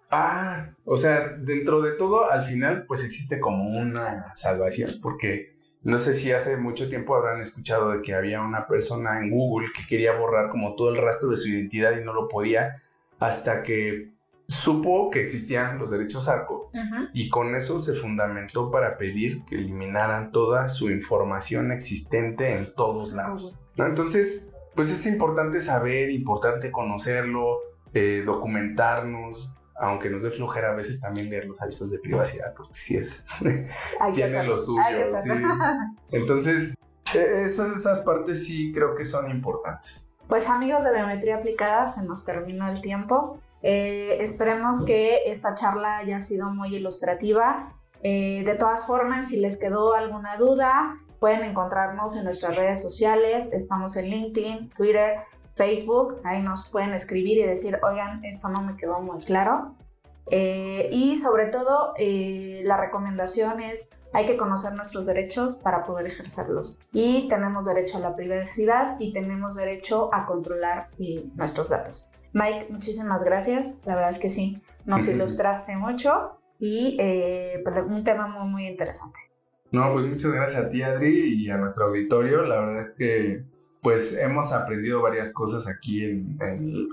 ah, 0.09 0.69
o 0.85 0.97
sea, 0.97 1.27
dentro 1.37 1.81
de 1.81 1.91
todo, 1.91 2.31
al 2.31 2.41
final, 2.41 2.85
pues 2.87 3.03
existe 3.03 3.39
como 3.39 3.77
una 3.79 4.33
salvación, 4.33 4.91
porque 5.01 5.58
no 5.81 5.97
sé 5.97 6.13
si 6.13 6.31
hace 6.31 6.57
mucho 6.57 6.89
tiempo 6.89 7.15
habrán 7.15 7.39
escuchado 7.41 7.91
de 7.91 8.01
que 8.01 8.13
había 8.13 8.41
una 8.41 8.67
persona 8.67 9.19
en 9.19 9.29
Google 9.29 9.69
que 9.73 9.87
quería 9.87 10.13
borrar 10.13 10.49
como 10.49 10.75
todo 10.75 10.89
el 10.89 10.97
rastro 10.97 11.29
de 11.29 11.37
su 11.37 11.47
identidad 11.49 11.97
y 11.97 12.03
no 12.03 12.13
lo 12.13 12.27
podía 12.27 12.83
hasta 13.19 13.63
que 13.63 14.11
supo 14.47 15.09
que 15.11 15.21
existían 15.21 15.77
los 15.77 15.91
derechos 15.91 16.27
ARCO 16.27 16.71
y 17.13 17.29
con 17.29 17.55
eso 17.55 17.79
se 17.79 17.93
fundamentó 17.93 18.71
para 18.71 18.97
pedir 18.97 19.45
que 19.45 19.55
eliminaran 19.55 20.31
toda 20.31 20.69
su 20.69 20.89
información 20.89 21.71
existente 21.71 22.55
en 22.55 22.73
todos 22.73 23.13
lados. 23.13 23.55
¿no? 23.77 23.85
Entonces, 23.85 24.47
pues 24.75 24.89
es 24.89 25.05
importante 25.05 25.59
saber, 25.59 26.09
importante 26.09 26.71
conocerlo, 26.71 27.59
eh, 27.93 28.23
documentarnos, 28.25 29.53
aunque 29.79 30.09
nos 30.09 30.23
dé 30.23 30.31
flojera 30.31 30.71
a 30.71 30.75
veces 30.75 30.99
también 30.99 31.29
leer 31.29 31.45
los 31.45 31.61
avisos 31.61 31.89
de 31.89 31.99
privacidad, 31.99 32.53
porque 32.55 32.73
sí 32.73 32.97
es, 32.97 33.23
tiene 34.13 34.43
lo 34.43 34.57
suyo. 34.57 34.83
sí. 35.23 35.29
Entonces, 36.11 36.75
esas, 37.13 37.75
esas 37.75 38.01
partes 38.01 38.45
sí 38.45 38.71
creo 38.73 38.95
que 38.95 39.05
son 39.05 39.31
importantes. 39.31 40.13
Pues 40.27 40.47
amigos 40.47 40.83
de 40.83 40.93
Biometría 40.93 41.37
Aplicada, 41.37 41.87
se 41.87 42.03
nos 42.03 42.23
terminó 42.23 42.69
el 42.69 42.81
tiempo. 42.81 43.39
Eh, 43.63 44.17
esperemos 44.19 44.85
que 44.85 45.23
esta 45.25 45.55
charla 45.55 45.97
haya 45.97 46.19
sido 46.19 46.49
muy 46.51 46.75
ilustrativa. 46.75 47.73
Eh, 48.03 48.43
de 48.45 48.55
todas 48.55 48.85
formas, 48.85 49.29
si 49.29 49.37
les 49.37 49.57
quedó 49.57 49.95
alguna 49.95 50.37
duda, 50.37 50.99
pueden 51.19 51.43
encontrarnos 51.43 52.15
en 52.15 52.25
nuestras 52.25 52.55
redes 52.55 52.81
sociales. 52.81 53.49
Estamos 53.51 53.95
en 53.95 54.05
LinkedIn, 54.05 54.69
Twitter, 54.69 55.15
Facebook. 55.59 56.21
Ahí 56.23 56.41
nos 56.41 56.69
pueden 56.69 56.93
escribir 56.93 57.37
y 57.37 57.43
decir, 57.43 57.77
oigan, 57.83 58.23
esto 58.23 58.47
no 58.47 58.61
me 58.61 58.77
quedó 58.77 59.01
muy 59.01 59.19
claro. 59.25 59.75
Eh, 60.31 60.89
y 60.91 61.17
sobre 61.17 61.47
todo, 61.47 61.93
eh, 61.97 62.61
la 62.63 62.77
recomendación 62.77 63.59
es, 63.59 63.89
hay 64.13 64.25
que 64.25 64.37
conocer 64.37 64.73
nuestros 64.73 65.05
derechos 65.05 65.55
para 65.55 65.83
poder 65.83 66.07
ejercerlos. 66.07 66.79
Y 66.93 67.27
tenemos 67.27 67.65
derecho 67.65 67.97
a 67.97 67.99
la 67.99 68.15
privacidad 68.15 68.95
y 68.99 69.11
tenemos 69.11 69.55
derecho 69.55 70.09
a 70.13 70.25
controlar 70.25 70.87
eh, 70.97 71.25
nuestros 71.35 71.69
datos. 71.69 72.09
Mike, 72.31 72.67
muchísimas 72.69 73.25
gracias. 73.25 73.77
La 73.85 73.95
verdad 73.95 74.11
es 74.11 74.19
que 74.19 74.29
sí, 74.29 74.61
nos 74.85 75.05
ilustraste 75.07 75.75
mucho 75.75 76.39
y 76.57 76.95
eh, 77.01 77.61
pues, 77.65 77.83
un 77.85 78.03
tema 78.05 78.27
muy, 78.27 78.49
muy 78.49 78.67
interesante. 78.67 79.19
No, 79.71 79.91
pues 79.91 80.05
muchas 80.05 80.31
gracias 80.31 80.63
a 80.63 80.69
ti, 80.69 80.81
Adri, 80.83 81.43
y 81.43 81.49
a 81.49 81.57
nuestro 81.57 81.87
auditorio. 81.87 82.43
La 82.43 82.61
verdad 82.61 82.81
es 82.81 82.95
que 82.95 83.43
pues 83.81 84.17
hemos 84.17 84.51
aprendido 84.51 85.01
varias 85.01 85.33
cosas 85.33 85.67
aquí 85.67 86.25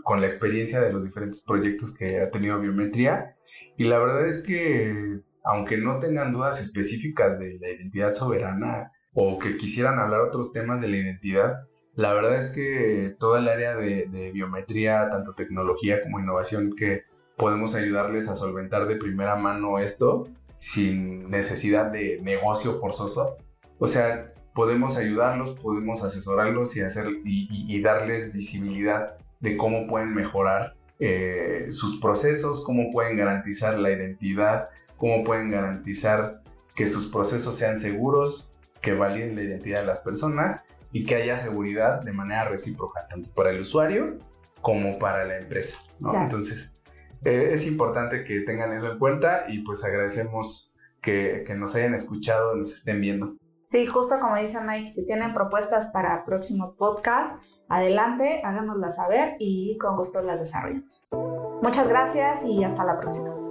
con 0.05 0.21
la 0.21 0.27
experiencia 0.27 0.81
de 0.81 0.93
los 0.93 1.05
diferentes 1.05 1.45
proyectos 1.45 1.97
que 1.97 2.21
ha 2.21 2.31
tenido 2.31 2.61
Biometría. 2.61 3.37
Y 3.77 3.85
la 3.85 3.99
verdad 3.99 4.27
es 4.27 4.45
que, 4.45 5.21
aunque 5.45 5.79
no 5.79 5.99
tengan 5.99 6.33
dudas 6.33 6.61
específicas 6.61 7.39
de 7.39 7.59
la 7.61 7.71
identidad 7.71 8.13
soberana 8.13 8.93
o 9.15 9.39
que 9.39 9.57
quisieran 9.57 9.99
hablar 9.99 10.21
otros 10.21 10.53
temas 10.53 10.81
de 10.81 10.89
la 10.89 10.97
identidad, 10.99 11.67
la 11.95 12.13
verdad 12.13 12.37
es 12.37 12.49
que 12.49 13.17
toda 13.19 13.41
el 13.41 13.49
área 13.49 13.75
de 13.75 14.31
biometría, 14.33 15.09
tanto 15.11 15.35
tecnología 15.35 16.03
como 16.03 16.21
innovación, 16.21 16.75
que 16.77 17.05
podemos 17.37 17.75
ayudarles 17.75 18.29
a 18.29 18.37
solventar 18.37 18.87
de 18.87 18.97
primera 18.97 19.37
mano 19.37 19.79
esto 19.79 20.29
sin 20.57 21.31
necesidad 21.31 21.91
de 21.91 22.21
negocio 22.23 22.79
forzoso. 22.81 23.37
O 23.79 23.87
sea, 23.87 24.33
podemos 24.57 24.97
ayudarlos, 24.97 25.51
podemos 25.51 26.03
asesorarlos 26.03 26.75
y, 26.77 26.81
hacer, 26.81 27.07
y, 27.25 27.47
y- 27.51 27.77
y 27.77 27.83
darles 27.83 28.33
visibilidad 28.33 29.19
de 29.41 29.57
cómo 29.59 29.87
pueden 29.87 30.15
mejorar 30.15 30.75
eh, 30.99 31.67
sus 31.69 32.01
procesos, 32.01 32.65
cómo 32.65 32.91
pueden 32.91 33.19
garantizar 33.19 33.79
la 33.79 33.91
identidad, 33.91 34.71
cómo 34.97 35.23
pueden 35.25 35.51
garantizar 35.51 36.41
que 36.75 36.87
sus 36.87 37.07
procesos 37.07 37.55
sean 37.55 37.77
seguros, 37.79 38.51
que 38.81 38.95
validen 38.95 39.37
la 39.37 39.43
identidad 39.43 39.81
de 39.81 39.87
las 39.87 40.01
personas 40.01 40.65
y 40.91 41.05
que 41.05 41.17
haya 41.17 41.37
seguridad 41.37 42.01
de 42.01 42.13
manera 42.15 42.49
recíproca, 42.49 43.07
tanto 43.09 43.31
para 43.35 43.51
el 43.51 43.61
usuario 43.61 44.19
como 44.63 44.99
para 44.99 45.27
la 45.27 45.37
empresa. 45.39 45.79
¿no? 46.01 46.11
Claro. 46.11 46.25
Entonces, 46.25 46.73
eh, 47.25 47.51
es 47.53 47.67
importante 47.67 48.25
que 48.25 48.41
tengan 48.41 48.73
eso 48.73 48.91
en 48.91 48.99
cuenta 48.99 49.45
y 49.49 49.59
pues 49.59 49.85
agradecemos 49.85 50.73
que, 51.03 51.45
que 51.47 51.55
nos 51.55 51.75
hayan 51.75 51.93
escuchado, 51.95 52.57
nos 52.57 52.73
estén 52.73 53.03
viendo. 53.03 53.37
Sí, 53.67 53.87
justo 53.87 54.21
como 54.21 54.37
dice 54.37 54.61
Mike, 54.61 54.87
si 54.87 55.05
tienen 55.05 55.35
propuestas 55.35 55.89
para 55.93 56.25
próximo 56.25 56.77
podcast, 56.77 57.43
adelante, 57.69 58.41
háganoslas 58.45 58.95
saber 58.97 59.35
y 59.41 59.77
con 59.79 59.97
gusto 59.97 60.23
las 60.23 60.39
desarrollamos. 60.39 61.09
Muchas 61.63 61.89
gracias 61.89 62.45
y 62.45 62.63
hasta 62.63 62.85
la 62.85 62.99
próxima. 63.01 63.46